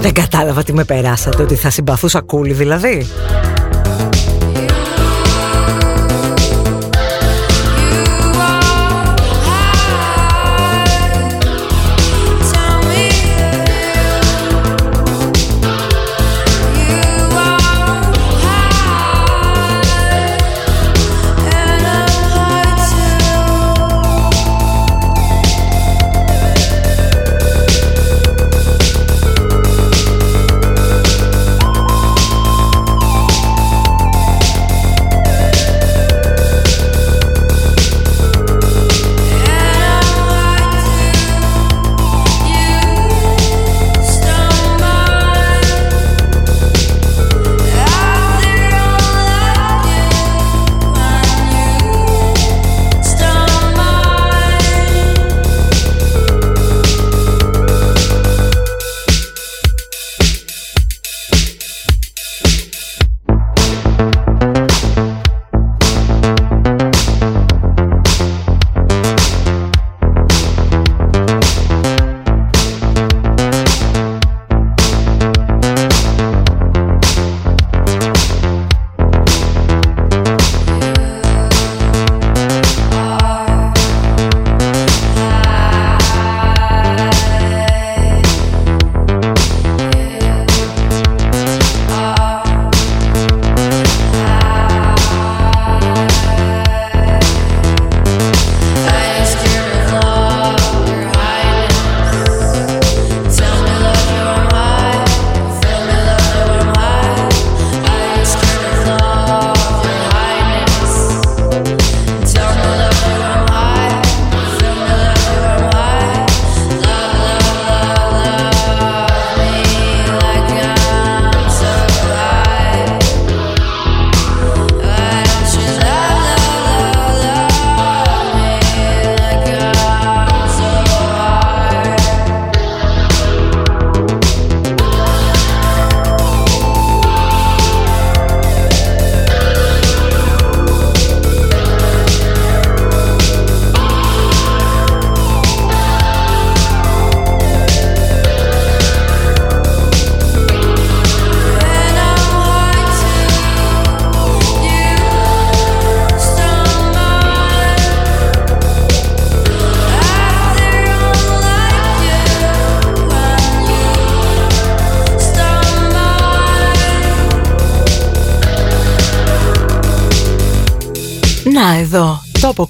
[0.00, 3.06] Δεν κατάλαβα τι με περάσατε, ότι θα συμπαθούσα κούλι δηλαδή.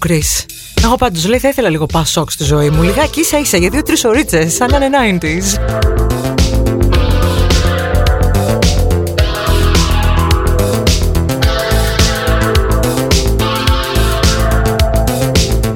[0.09, 0.45] Chris.
[0.85, 2.83] Εγώ πάντως λέει θα ήθελα λίγο πασόκ στη ζωή μου.
[2.83, 5.59] Λιγάκι ίσα ίσα για δύο-τρεις ωρίτσες, σαν να είναι 90s.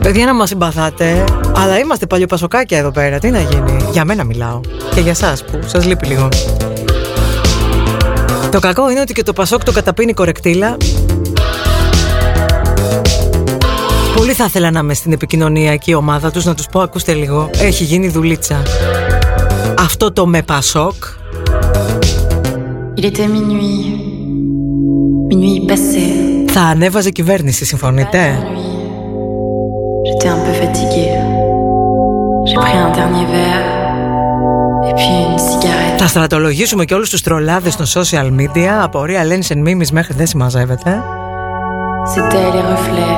[0.03, 1.25] Παιδιά να μας συμπαθάτε
[1.57, 4.61] Αλλά είμαστε παλιοπασοκάκια εδώ πέρα Τι να γίνει; Για μένα μιλάω
[4.95, 6.29] Και για σας που σας λείπει λίγο
[8.51, 10.77] Το κακό είναι ότι και το Πασόκ το καταπίνει κορεκτήλα
[14.19, 17.85] Πολύ θα ήθελα να είμαι στην επικοινωνιακή ομάδα τους Να τους πω ακούστε λίγο Έχει
[17.85, 18.63] γίνει δουλίτσα
[19.79, 20.95] Αυτό το με Πασόκ
[23.01, 23.87] Il était minuit.
[25.31, 26.05] Minuit passé.
[26.51, 28.39] Θα ανέβαζε κυβέρνηση συμφωνείτε;
[30.07, 31.13] J'étais un peu fatiguée.
[32.49, 33.67] J'ai pris un dernier verre
[34.89, 35.99] et puis une cigarette.
[35.99, 40.15] Θα στρατολογήσουμε και όλους τους τρολάδες των social media Από Real Lens and Memes μέχρι
[40.15, 41.03] δεν συμμαζεύεται
[42.15, 43.18] C'était les reflets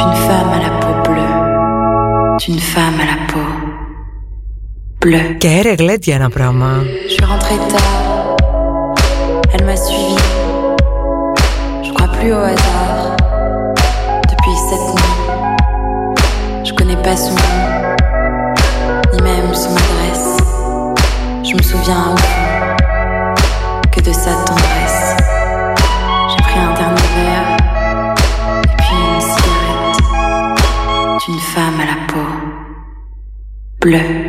[0.00, 3.40] d'une femme à la peau bleue, d'une femme à la peau
[5.00, 5.36] bleue.
[7.04, 8.36] Je suis rentrée tard,
[9.52, 10.16] elle m'a suivie,
[11.82, 12.69] je crois plus au hasard.
[33.80, 34.19] Bleu.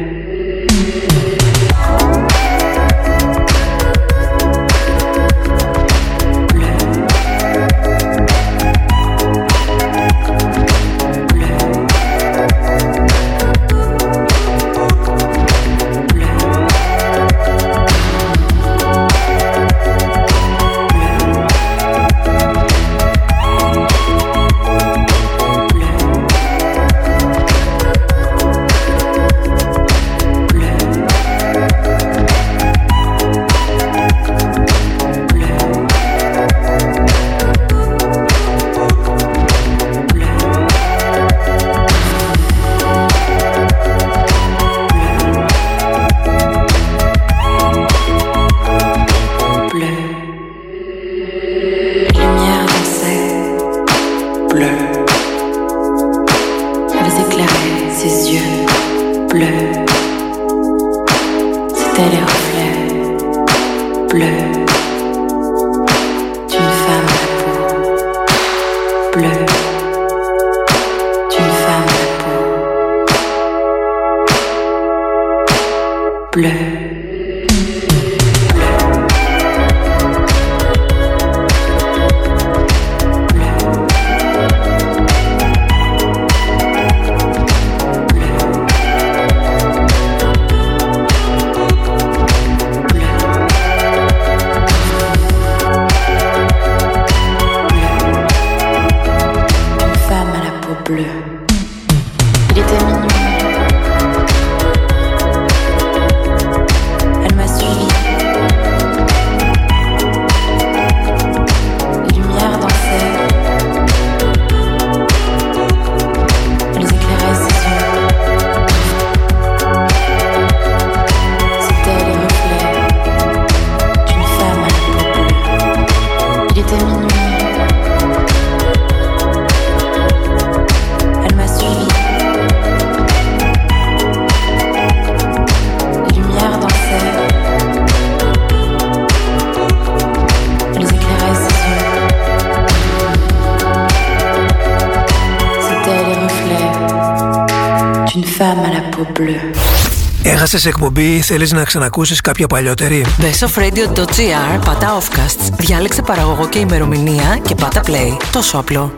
[150.54, 156.60] Έχασε εκπομπή, θέλεις να ξανακούσεις κάποια παλιότερη; Μπε στο radio.gr, πατά offcasts, διάλεξε παραγωγό και
[156.60, 158.18] ημερομηνία και πάτα play.
[158.32, 158.94] Τόσο απλό.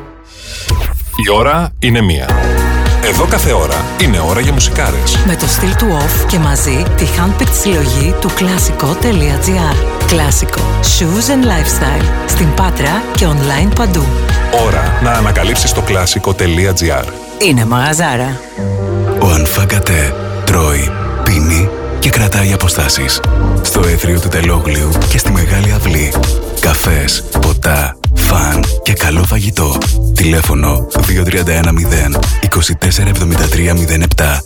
[1.26, 2.30] Η ώρα είναι μία.
[3.04, 5.18] Εδώ κάθε ώρα είναι ώρα για μουσικάρες.
[5.26, 9.76] Με το στυλ του off και μαζί τη handpicked συλλογή του κλασικό.gr.
[10.08, 10.62] Κλασικό.
[10.82, 12.06] Shoes and lifestyle.
[12.28, 14.06] Στην Πάτρα και online παντού.
[14.66, 17.06] Ώρα να ανακαλύψεις το κλασικό.gr.
[17.48, 18.40] Είναι μαγαζάρα.
[19.20, 20.16] Ο Ανφάγκατε
[20.46, 21.03] τρώει, πίνει και
[22.30, 23.20] κρατάει αποστάσεις.
[23.62, 26.14] Στο έθριο του Τελόγλιου και στη Μεγάλη Αυλή.
[26.60, 29.78] Καφές, ποτά, φαν και καλό φαγητό.
[30.16, 32.20] Τηλέφωνο 2310
[32.50, 34.42] 247307.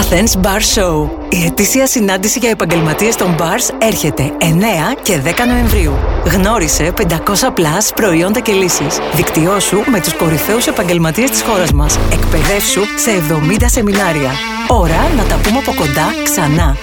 [0.00, 1.08] Athens Bar Show.
[1.28, 4.44] Η ετήσια συνάντηση για επαγγελματίες των bars έρχεται 9
[5.02, 5.92] και 10 Νοεμβρίου.
[6.24, 7.06] Γνώρισε 500
[7.54, 8.98] plus προϊόντα και λύσεις.
[9.14, 11.98] Δικτυώσου με τους κορυφαίους επαγγελματίες της χώρας μας.
[12.12, 14.30] Εκπαιδεύσου σε 70 σεμινάρια.
[14.70, 16.76] Ώρα να τα πούμε από κοντά ξανά.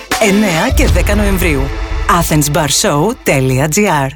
[0.70, 1.62] 9 και 10 Νοεμβρίου.
[2.22, 4.08] athensbarshow.gr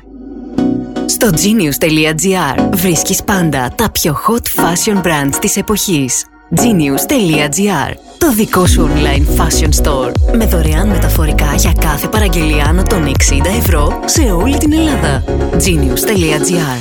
[1.05, 6.25] Στο genius.gr βρίσκεις πάντα τα πιο hot fashion brands της εποχής.
[6.55, 13.05] genius.gr Το δικό σου online fashion store με δωρεάν μεταφορικά για κάθε παραγγελία άνω των
[13.05, 13.11] 60
[13.59, 15.23] ευρώ σε όλη την Ελλάδα.
[15.57, 16.77] genius.gr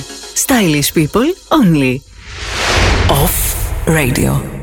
[0.46, 1.28] Stylish people
[1.60, 1.94] only.
[3.10, 3.36] Off
[3.86, 4.57] Radio.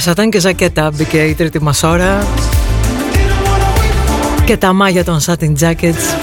[0.00, 2.26] Seems Μέσα ήταν και ζακέτα, μπήκε η τρίτη μας ώρα.
[4.44, 6.16] Και τα μάγια των satin jackets.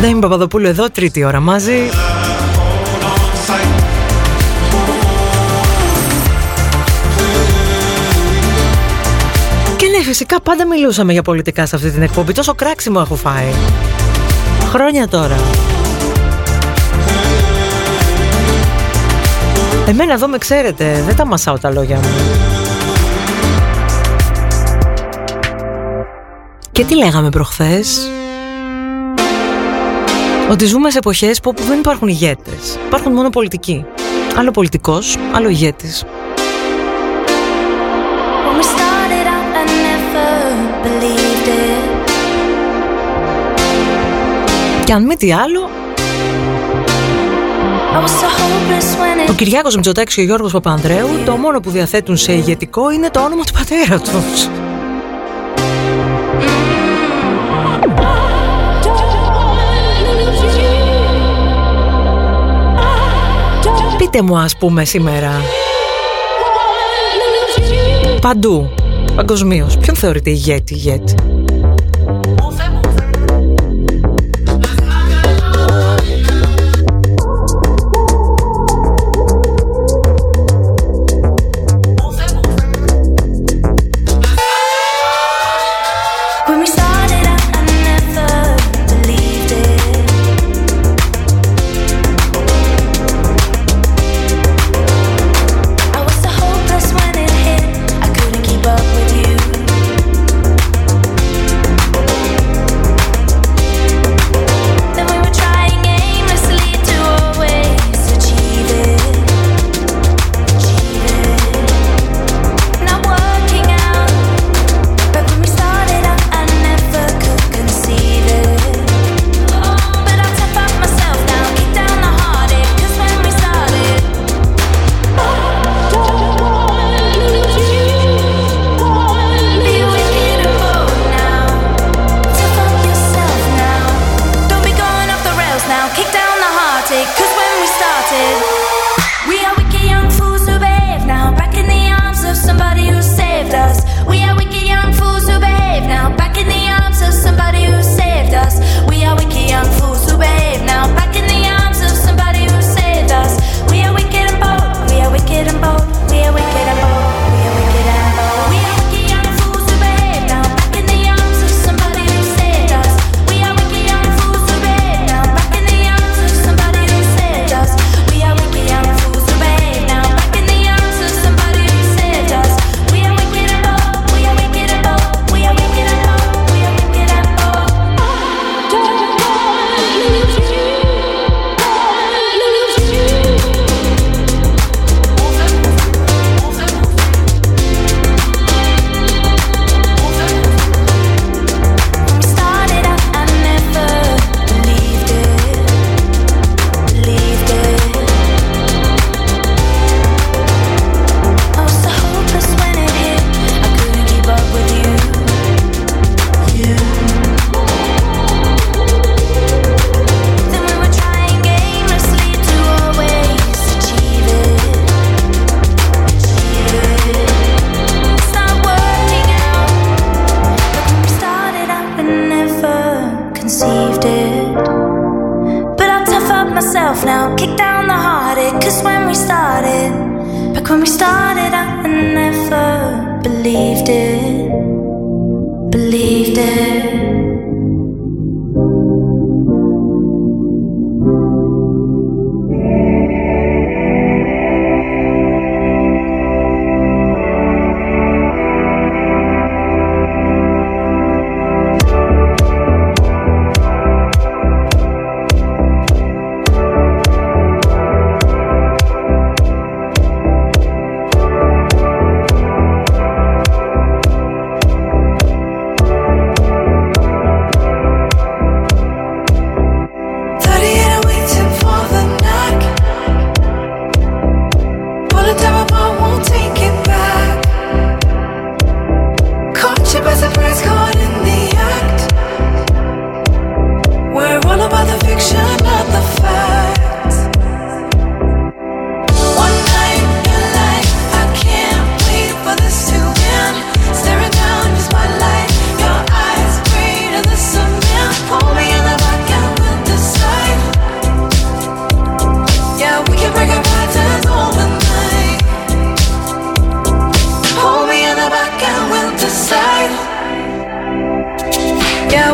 [0.00, 1.90] Ντέμι Παπαδοπούλου εδώ, τρίτη ώρα μαζί.
[9.76, 12.32] Και ναι, φυσικά πάντα μιλούσαμε για πολιτικά σε αυτή την εκπομπή.
[12.32, 13.52] Τόσο κράξιμο έχω φάει.
[14.70, 15.36] Χρόνια τώρα.
[19.88, 22.08] Εμένα εδώ με ξέρετε, δεν τα μασάω τα λόγια μου.
[26.72, 28.08] Και τι λέγαμε προχθές;
[30.50, 33.84] Ότι ζούμε σε εποχές που όπου δεν υπάρχουν ηγέτες Υπάρχουν μόνο πολιτικοί
[34.36, 36.04] Άλλο πολιτικός, άλλο ηγέτης
[38.44, 40.28] When we started out, I never
[40.84, 42.04] believed it.
[44.84, 45.70] Και αν μη τι άλλο
[47.88, 53.10] Ο it Κυριάκος Μητσοτάκης και ο Γιώργος Παπανδρέου Το μόνο που διαθέτουν σε ηγετικό είναι
[53.10, 54.48] το όνομα του πατέρα τους.
[63.98, 65.30] Πείτε μου ας πούμε σήμερα.
[68.20, 68.70] Παντού.
[69.14, 69.76] Παγκοσμίως.
[69.76, 71.14] Ποιον θεωρείτε ηγέτη ηγέτη;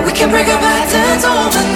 [0.04, 1.73] we can break our patterns overnight.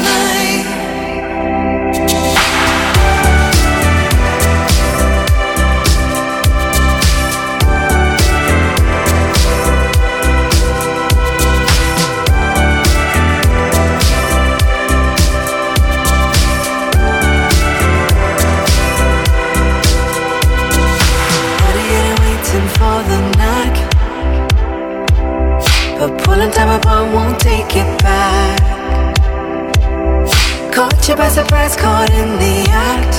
[31.39, 33.15] Surprise, caught in the act.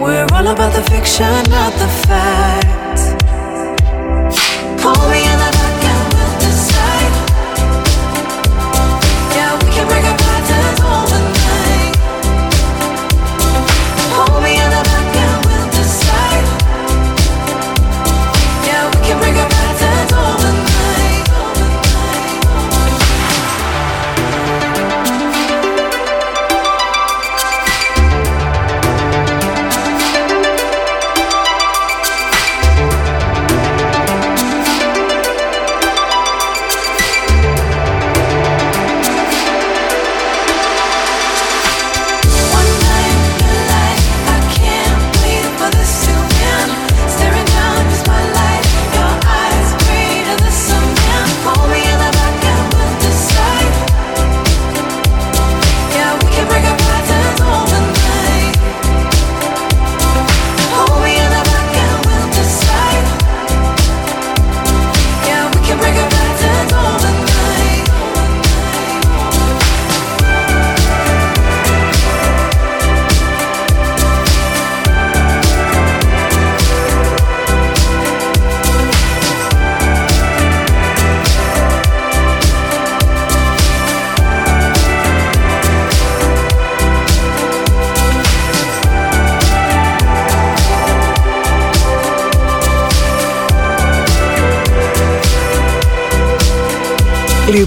[0.00, 2.69] We're all about the fiction, not the facts.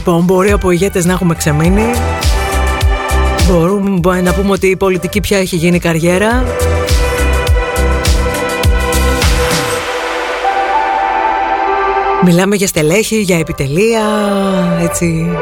[0.06, 1.92] Λοιπόν, μπορεί από ηγέτες να έχουμε ξεμείνει.
[3.48, 6.44] Μπορούμε να πούμε ότι η πολιτική πια έχει γίνει καριέρα.
[12.24, 14.04] Μιλάμε για στελέχη, για επιτελεία,
[14.82, 15.38] έτσι.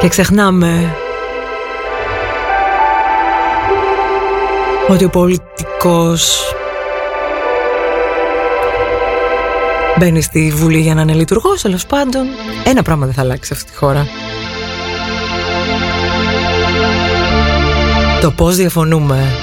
[0.00, 0.96] Και ξεχνάμε
[4.88, 6.54] ότι ο πολιτικός
[9.98, 12.26] μπαίνεις στη Βουλή για να είναι λειτουργός, τέλος πάντων.
[12.64, 14.06] Ένα πράγμα δεν θα αλλάξει αυτή τη χώρα.
[18.20, 19.34] Το πώς διαφωνούμε,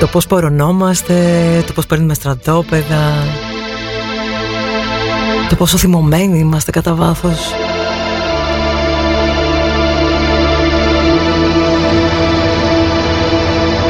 [0.00, 1.14] το πώς πορωνόμαστε,
[1.66, 3.12] το πώς παίρνουμε στρατόπεδα,
[5.48, 7.54] το πόσο θυμωμένοι είμαστε κατά βάθος.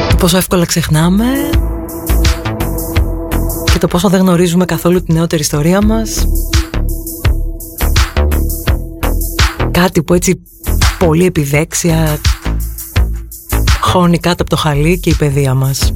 [0.09, 1.25] Το πόσο εύκολα ξεχνάμε
[3.75, 6.27] και το πόσο δεν γνωρίζουμε καθόλου την νεότερη ιστορία μας.
[9.71, 10.41] Κάτι που έτσι
[10.99, 12.19] πολύ επιδέξια
[13.79, 15.93] χώνει κάτω από το χαλί και η παιδεία μας.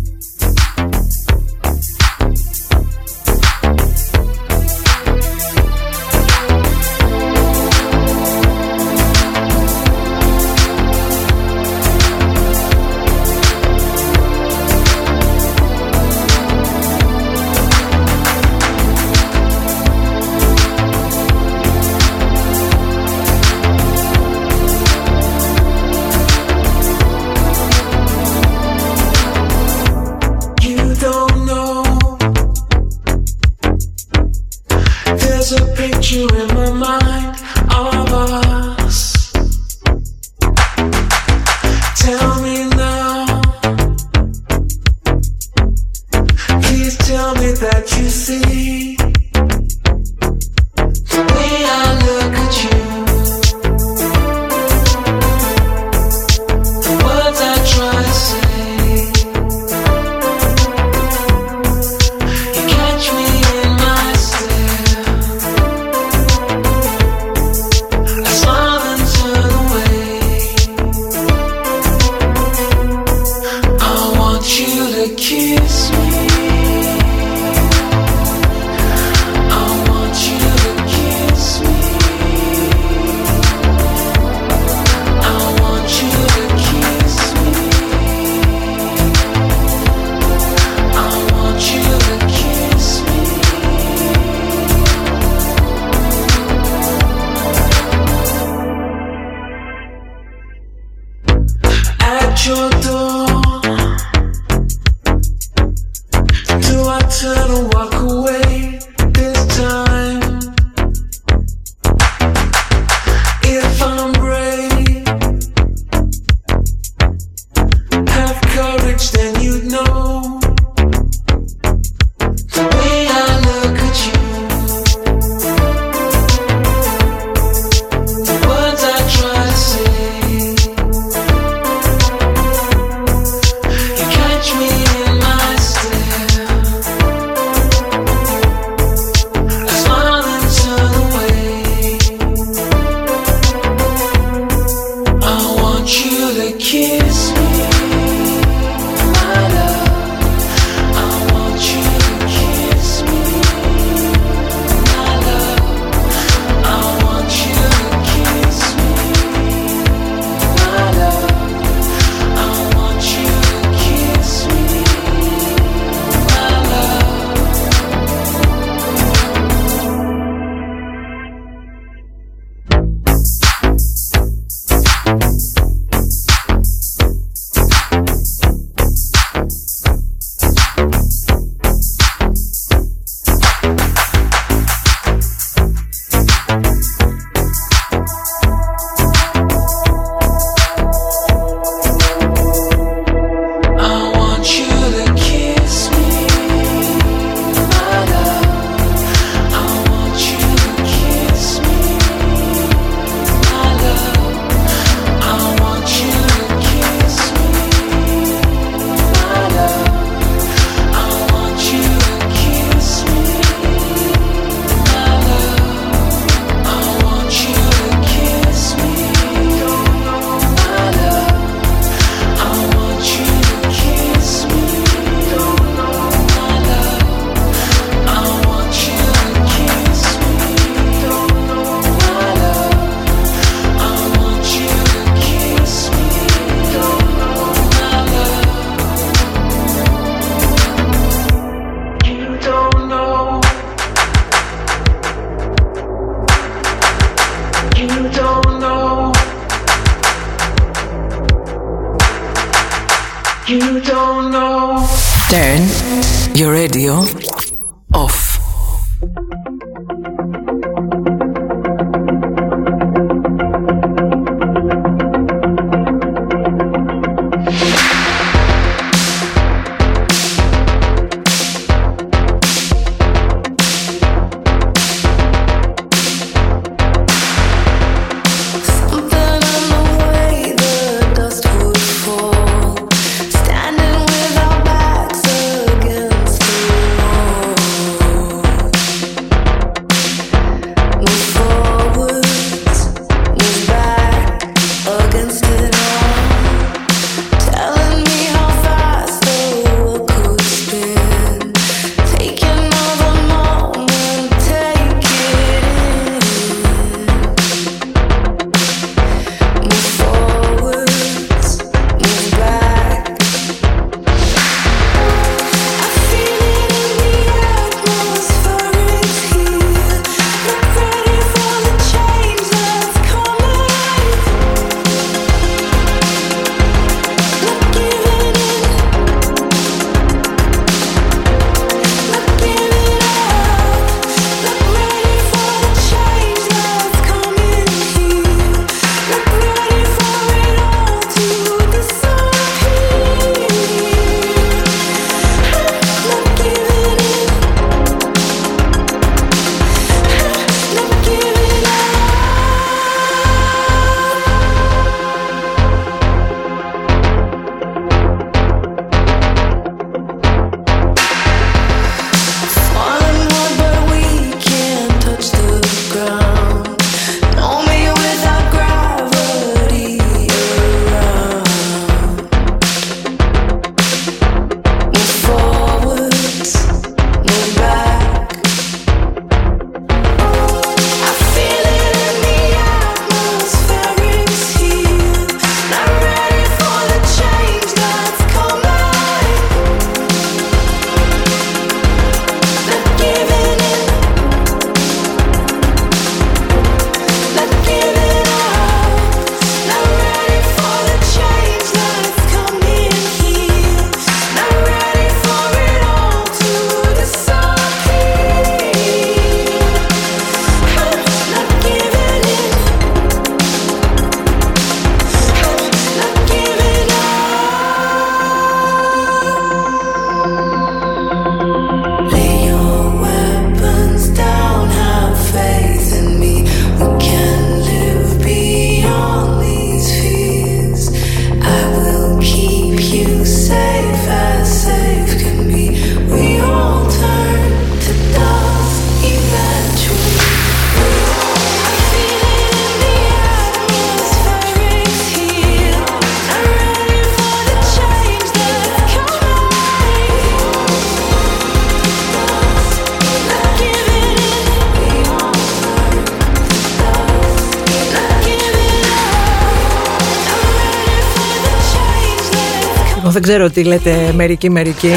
[463.59, 464.91] Τι λέτε μερικοί μερικοί.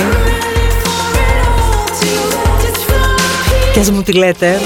[3.72, 4.60] Και ας μου τι λέτε.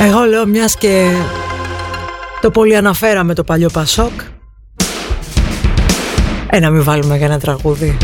[0.00, 1.10] Εγώ λέω μιας και
[2.40, 4.20] το πολύ αναφέραμε το παλιό Πασόκ
[6.50, 7.96] Ε, να μην βάλουμε για ένα τραγούδι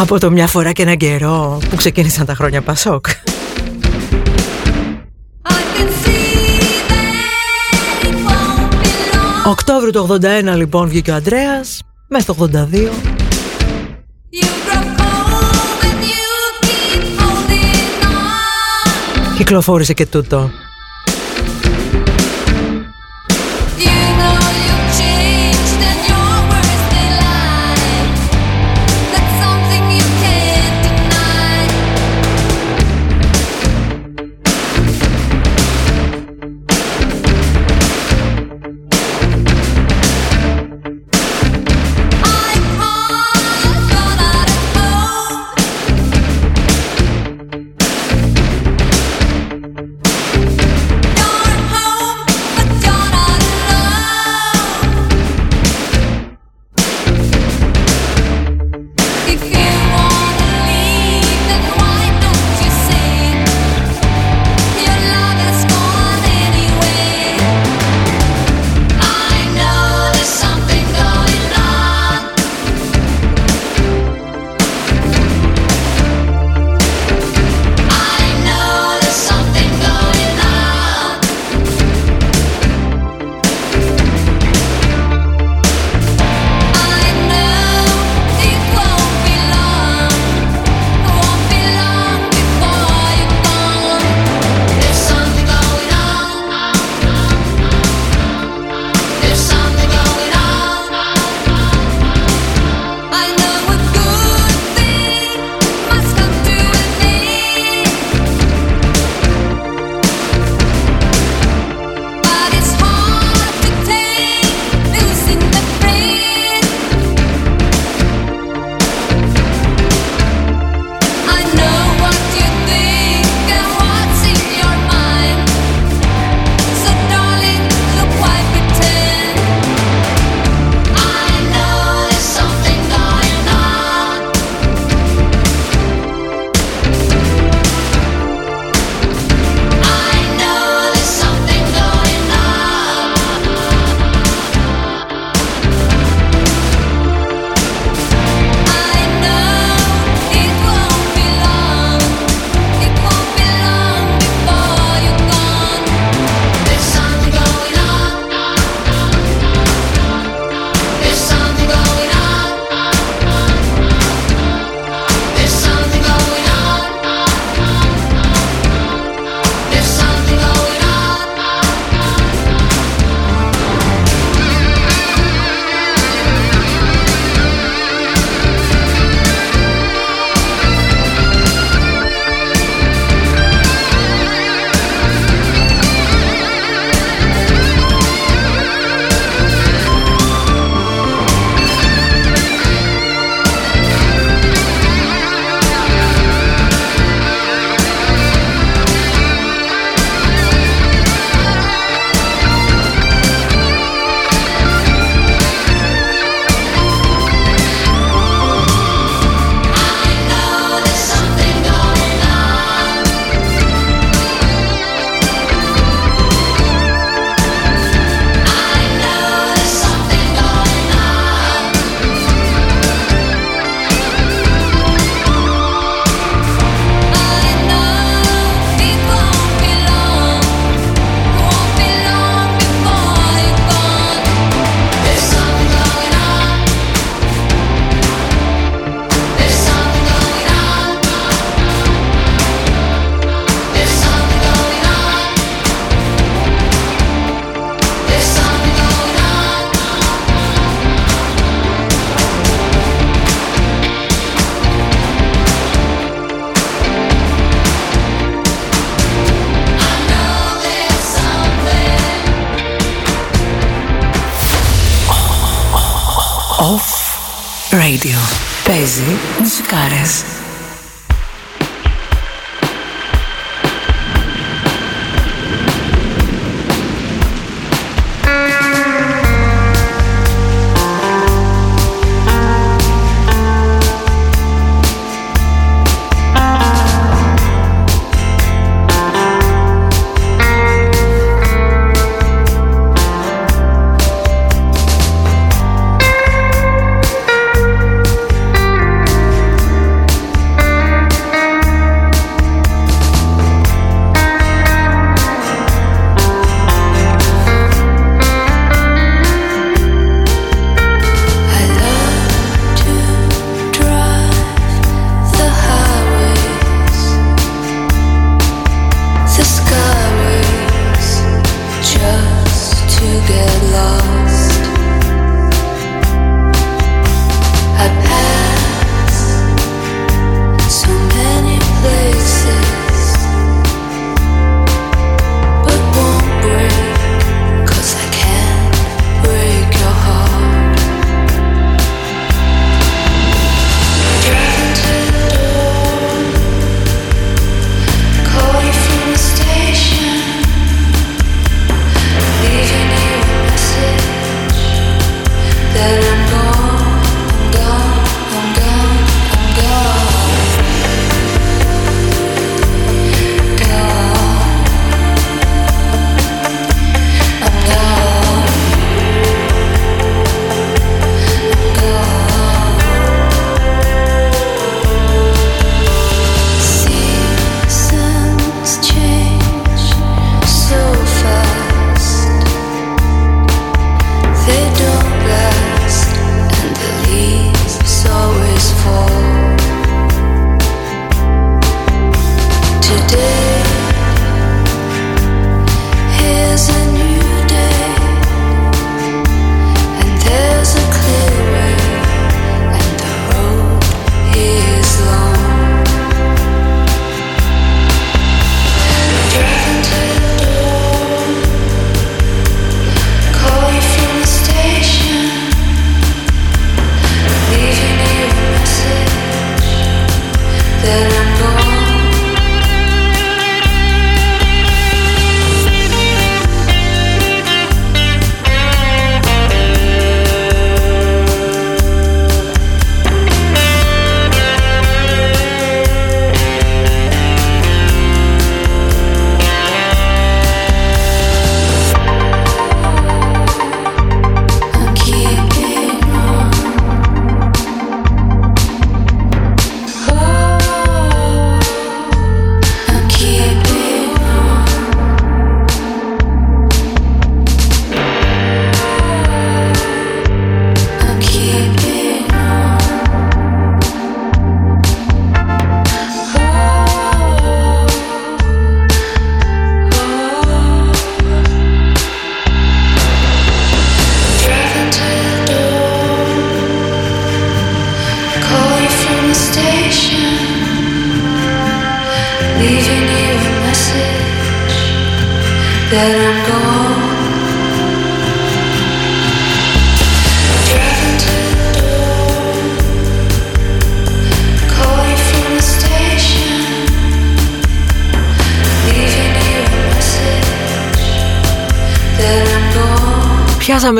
[0.00, 3.06] Από το μια φορά και έναν καιρό που ξεκίνησαν τα χρόνια Πασόκ.
[9.46, 10.18] Οκτώβριο του
[10.52, 12.88] 81 λοιπόν βγήκε ο Ανδρέας Μέσα στο 82
[19.36, 20.50] Κυκλοφόρησε και τούτο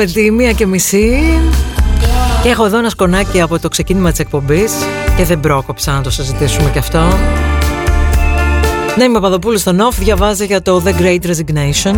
[0.01, 1.23] Πιάσαμε τη μία και μισή
[2.43, 4.73] και έχω εδώ ένα σκονάκι από το ξεκίνημα της εκπομπής
[5.17, 6.99] και δεν πρόκοψα να το συζητήσουμε και αυτό.
[8.97, 11.95] Ναι, είμαι ο Παπαδοπούλος στον Off, διαβάζει για το The Great Resignation,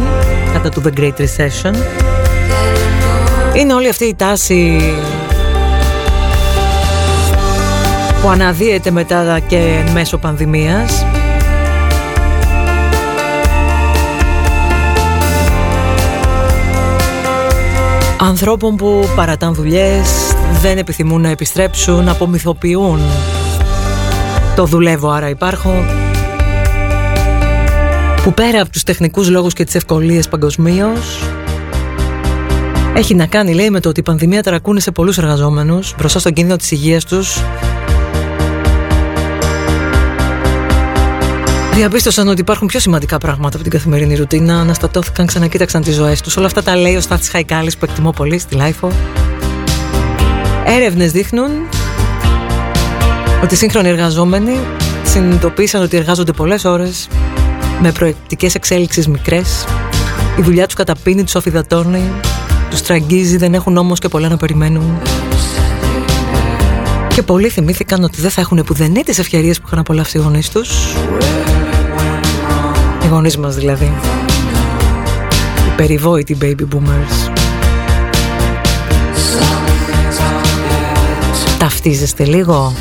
[0.53, 1.75] κατά του The Great Recession.
[3.53, 4.81] Είναι όλη αυτή η τάση
[8.21, 11.05] που αναδύεται μετά και εν μέσω πανδημίας.
[18.23, 22.99] Ανθρώπων που παρατάν δουλειές, δεν επιθυμούν να επιστρέψουν, απομυθοποιούν
[24.55, 25.85] το δουλεύω άρα υπάρχω
[28.23, 31.23] που πέρα από τους τεχνικούς λόγους και τις ευκολίες παγκοσμίως.
[32.95, 36.57] έχει να κάνει λέει με το ότι η πανδημία ταρακούνησε πολλούς εργαζόμενους μπροστά στον κίνδυνο
[36.57, 37.37] της υγείας τους
[41.73, 44.59] Διαπίστωσαν ότι υπάρχουν πιο σημαντικά πράγματα από την καθημερινή ρουτίνα.
[44.59, 46.37] Αναστατώθηκαν, ξανακοίταξαν τις ζωές τους.
[46.37, 48.91] Όλα αυτά τα λέει ο Στάθης Χαϊκάλης που εκτιμώ πολύ στη LiFO.
[50.65, 51.49] Έρευνες δείχνουν
[53.43, 54.59] ότι οι σύγχρονοι εργαζόμενοι
[55.03, 57.07] συνειδητοποίησαν ότι εργάζονται πολλές ώρες
[57.81, 59.65] με προεκτικές εξέλιξεις μικρές.
[60.39, 62.11] Η δουλειά τους καταπίνει, τους αφιδατώνει,
[62.69, 65.01] τους τραγγίζει, δεν έχουν όμως και πολλά να περιμένουν.
[67.13, 70.49] Και πολλοί θυμήθηκαν ότι δεν θα έχουν πουδενή τις ευκαιρίες που είχαν απολαύσει οι γονείς
[70.49, 70.69] τους.
[73.13, 73.93] Οι γονείς μας δηλαδή.
[75.67, 77.31] Οι περιβόητοι baby boomers.
[81.59, 82.73] Ταυτίζεστε λίγο.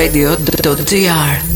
[0.00, 1.49] radio.gr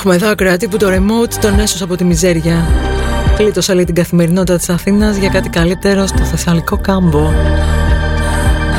[0.00, 2.66] Έχουμε εδώ ακροατή που το remote τον έσωσε από τη μιζέρια.
[3.36, 7.32] Κλείτωσε λέει την καθημερινότητα της Αθήνας για κάτι καλύτερο στο Θεσσαλικό κάμπο.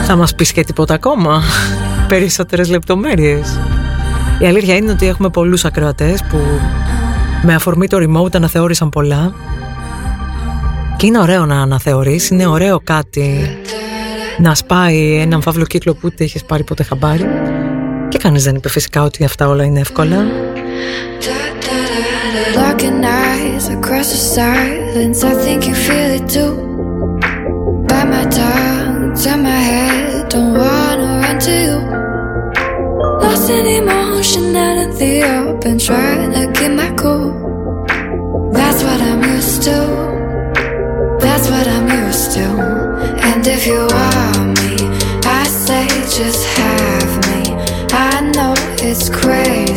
[0.06, 1.42] Θα μας πεις και τίποτα ακόμα;
[2.08, 3.60] Περισσότερες λεπτομέρειες.
[4.40, 6.38] Η αλήθεια είναι ότι έχουμε πολλούς ακροατές που
[7.42, 9.34] με αφορμή το remote αναθεώρησαν πολλά.
[10.98, 13.58] Και είναι ωραίο να αναθεωρείς, είναι ωραίο κάτι
[14.38, 17.26] να σπάει έναν φαύλο κύκλο που ούτε έχεις πάρει ποτέ χαμπάρι.
[18.10, 20.26] Και κανείς δεν είπε φυσικά ότι αυτά όλα είναι εύκολα.
[22.56, 26.54] Locking eyes across the silence, I think you feel it too.
[27.88, 31.78] Bite my tongue, turn my head, don't wanna run to you.
[33.22, 37.32] Lost in emotion out emotionality, up and trying to keep my cool.
[38.52, 39.78] That's what I'm used to.
[41.20, 42.46] That's what I'm used to.
[43.28, 44.76] And if you want me,
[45.26, 45.88] I say
[46.18, 47.42] just have me.
[47.94, 48.54] I know
[48.90, 49.71] it's crazy.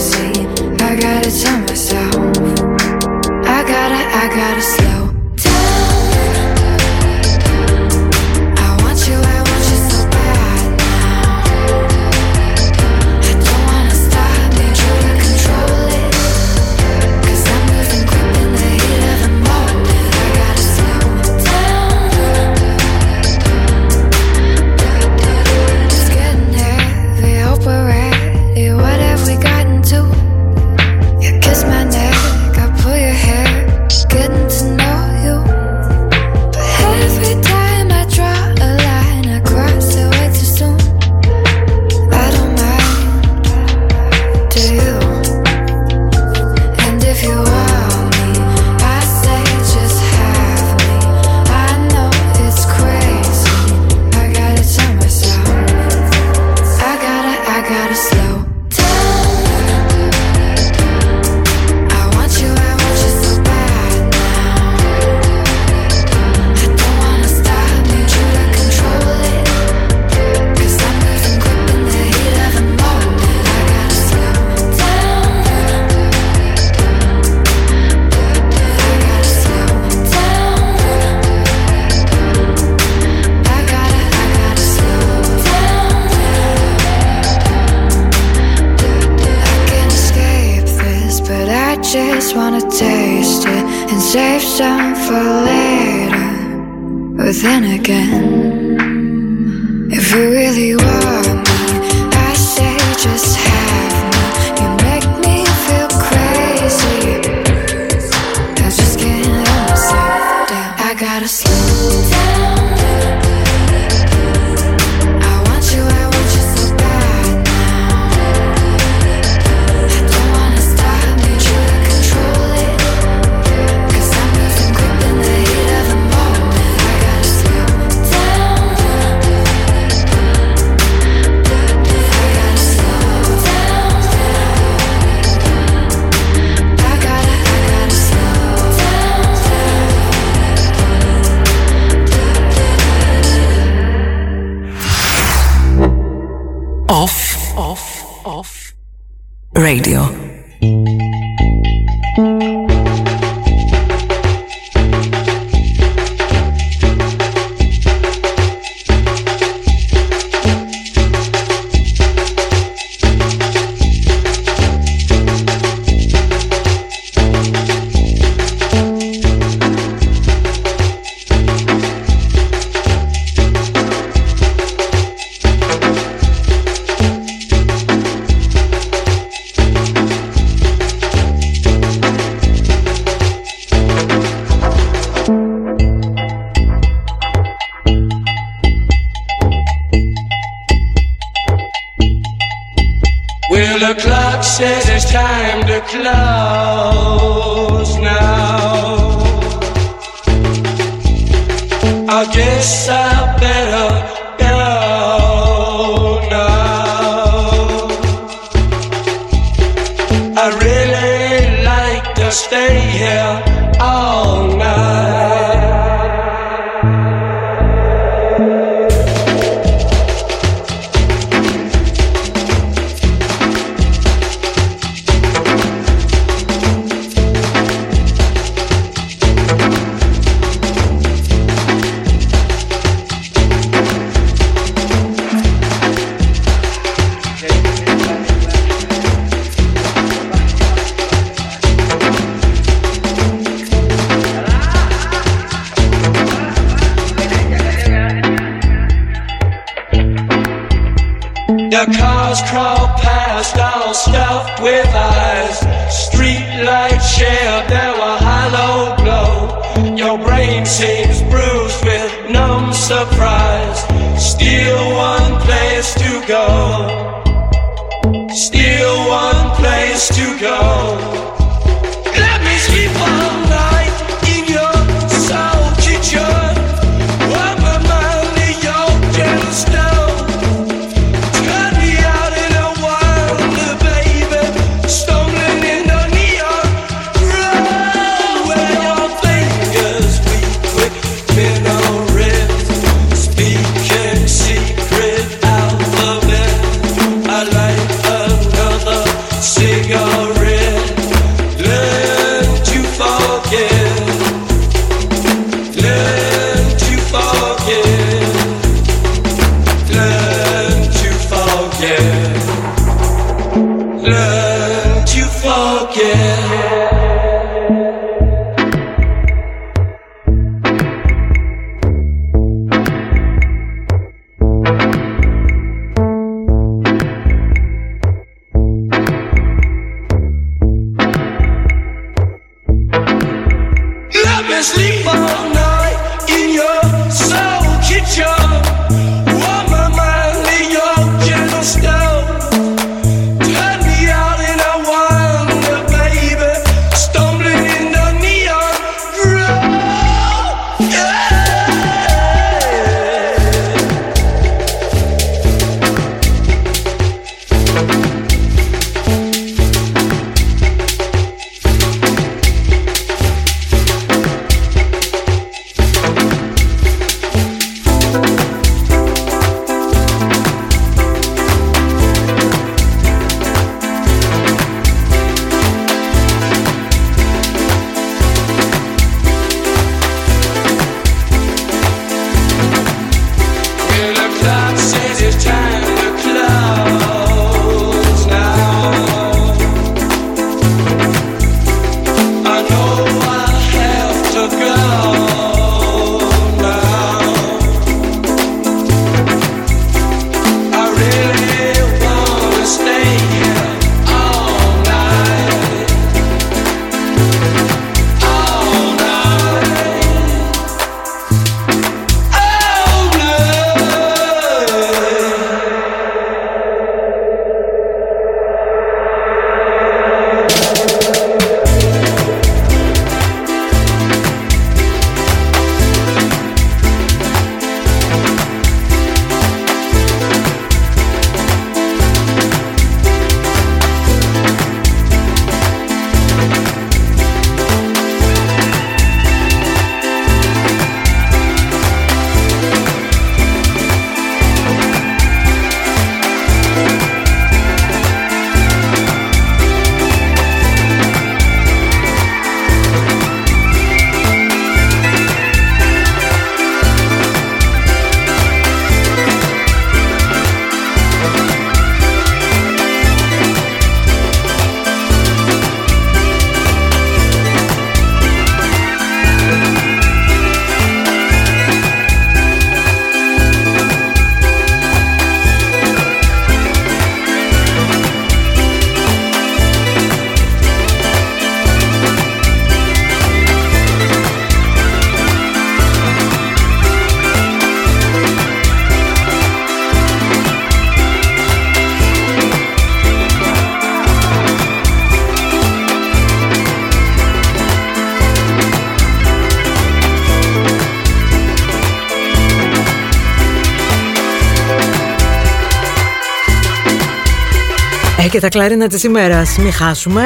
[508.34, 509.56] Και τα κλαρίνα της ημέρας.
[509.58, 510.22] Μην χάσουμε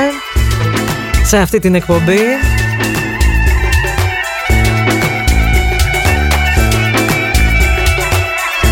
[1.24, 2.18] σε αυτή την εκπομπή.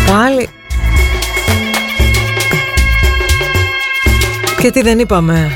[0.07, 0.49] Πάλι.
[4.61, 5.51] Και τι δεν είπαμε.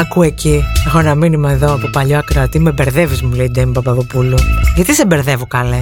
[0.00, 0.64] Άκου εκεί.
[0.86, 2.58] Έχω ένα μήνυμα εδώ από παλιό ακροατή.
[2.58, 4.36] Με μπερδεύεις, μου λέει η Ντέμι Παπαδοπούλου.
[4.74, 5.78] Γιατί σε μπερδεύω, καλέ;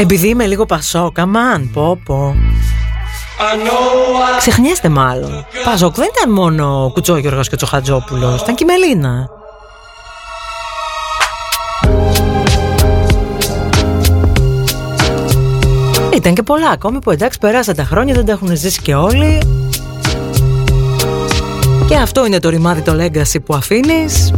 [0.00, 2.34] Επειδή είμαι λίγο πασόκ, αμάν, πω πω.
[3.38, 5.46] I know I Ξεχνιέστε μάλλον.
[5.64, 9.28] Πασόκ δεν ήταν μόνο ο Κουτσόγιοργος και ο Τσοχατζόπουλος, ήταν και η Μελίνα.
[16.14, 19.42] Ήταν και πολλά ακόμη που εντάξει περάσαν τα χρόνια, δεν τα έχουν ζήσει και όλοι.
[21.86, 24.32] Και αυτό είναι το ρημάδι το legacy που αφήνεις.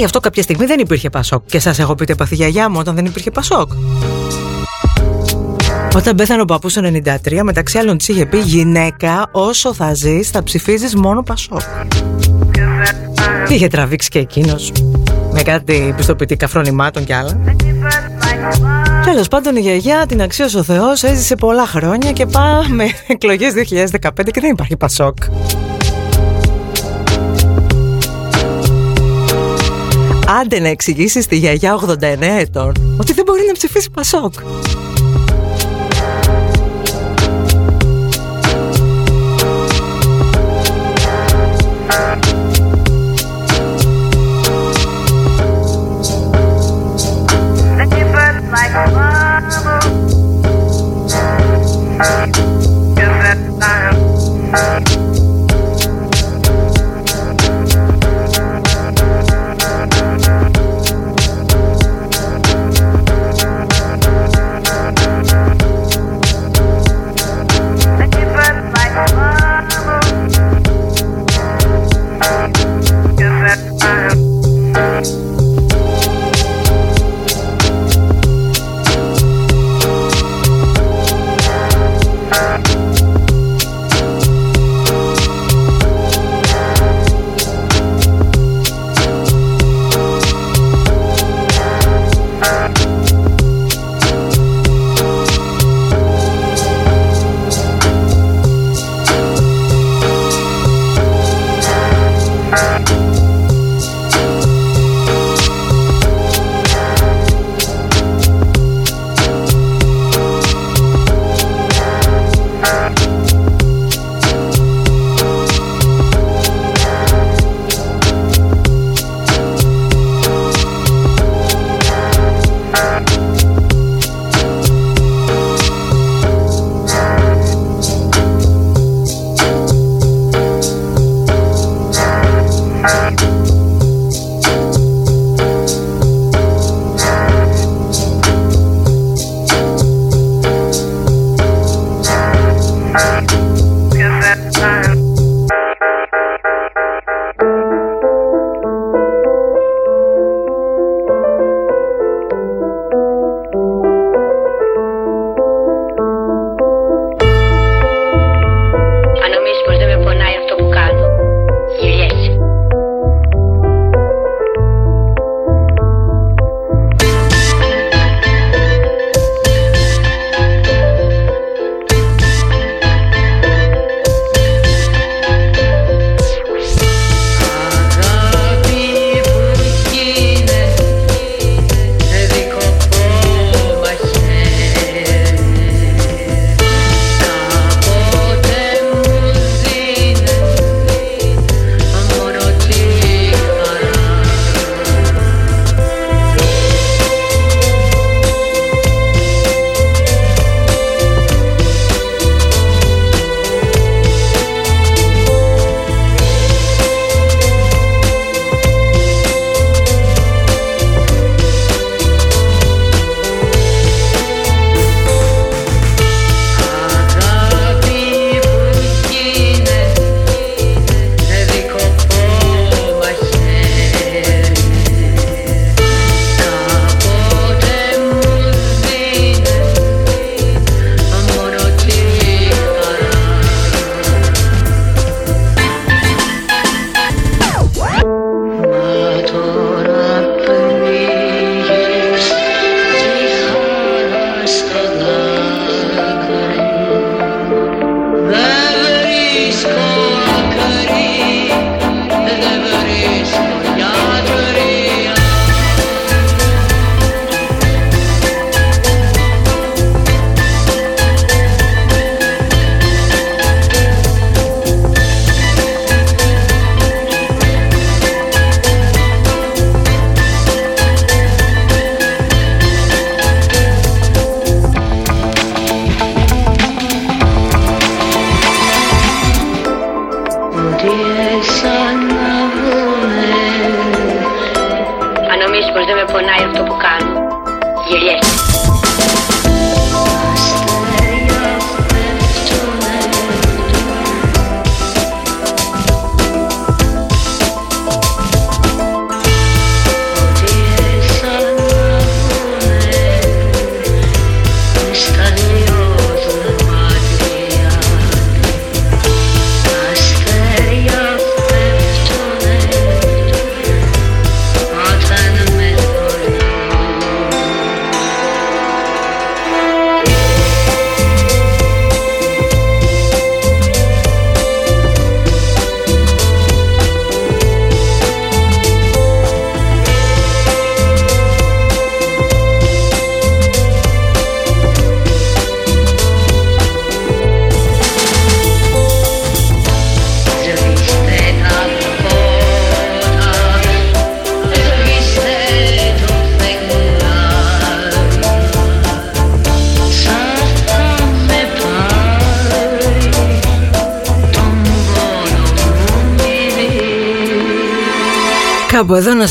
[0.00, 1.42] Και γι' αυτό κάποια στιγμή δεν υπήρχε Πασόκ.
[1.46, 3.70] Και σας έχω πει τι έπαθε η γιαγιά μου όταν δεν υπήρχε Πασόκ.
[5.96, 10.30] Όταν πέθανε ο παππούς το 93, μεταξύ άλλων της είχε πει «Γυναίκα, όσο θα ζεις,
[10.30, 11.60] θα ψηφίζεις μόνο Πασόκ».
[13.46, 14.72] Τι είχε τραβήξει και εκείνος,
[15.32, 17.40] με κάτι πιστοποιητικά φρονημάτων κι άλλα.
[19.04, 24.30] Τέλος πάντων η γιαγιά την αξίωσε ο Θεός, έζησε πολλά χρόνια και πάμε εκλογές 2015
[24.30, 25.16] και δεν υπάρχει Πασόκ.
[30.38, 34.32] Άντε να εξηγήσεις στη γιαγιά 89 ετών ότι δεν μπορεί να ψηφίσει Πασόκ.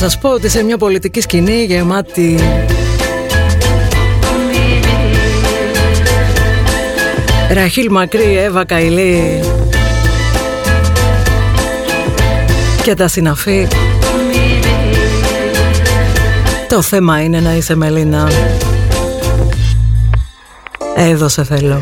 [0.09, 2.39] Σας πω ότι σε μια πολιτική σκηνή γεμάτη
[7.53, 9.39] Ραχίλ Μακρύ, Εύα Καηλή
[12.83, 13.67] και τα συναφή.
[16.69, 18.31] Το θέμα είναι να είσαι Μελίνα.
[20.95, 21.81] Εδώ σε θέλω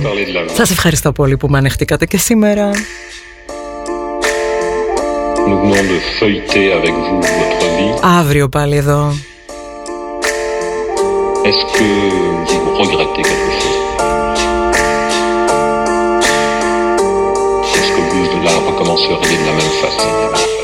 [0.55, 2.69] Σας ευχαριστώ πολύ που με ανεχτήκατε και σήμερα
[5.56, 7.92] Nous venons de feuilleter avec vous votre vie.
[8.02, 9.00] Αύριο πάλι εδώ
[11.48, 11.88] Est-ce que
[12.62, 13.78] vous regrettez quelque chose
[17.78, 20.55] Est-ce que vous la recommenceriez de la même façon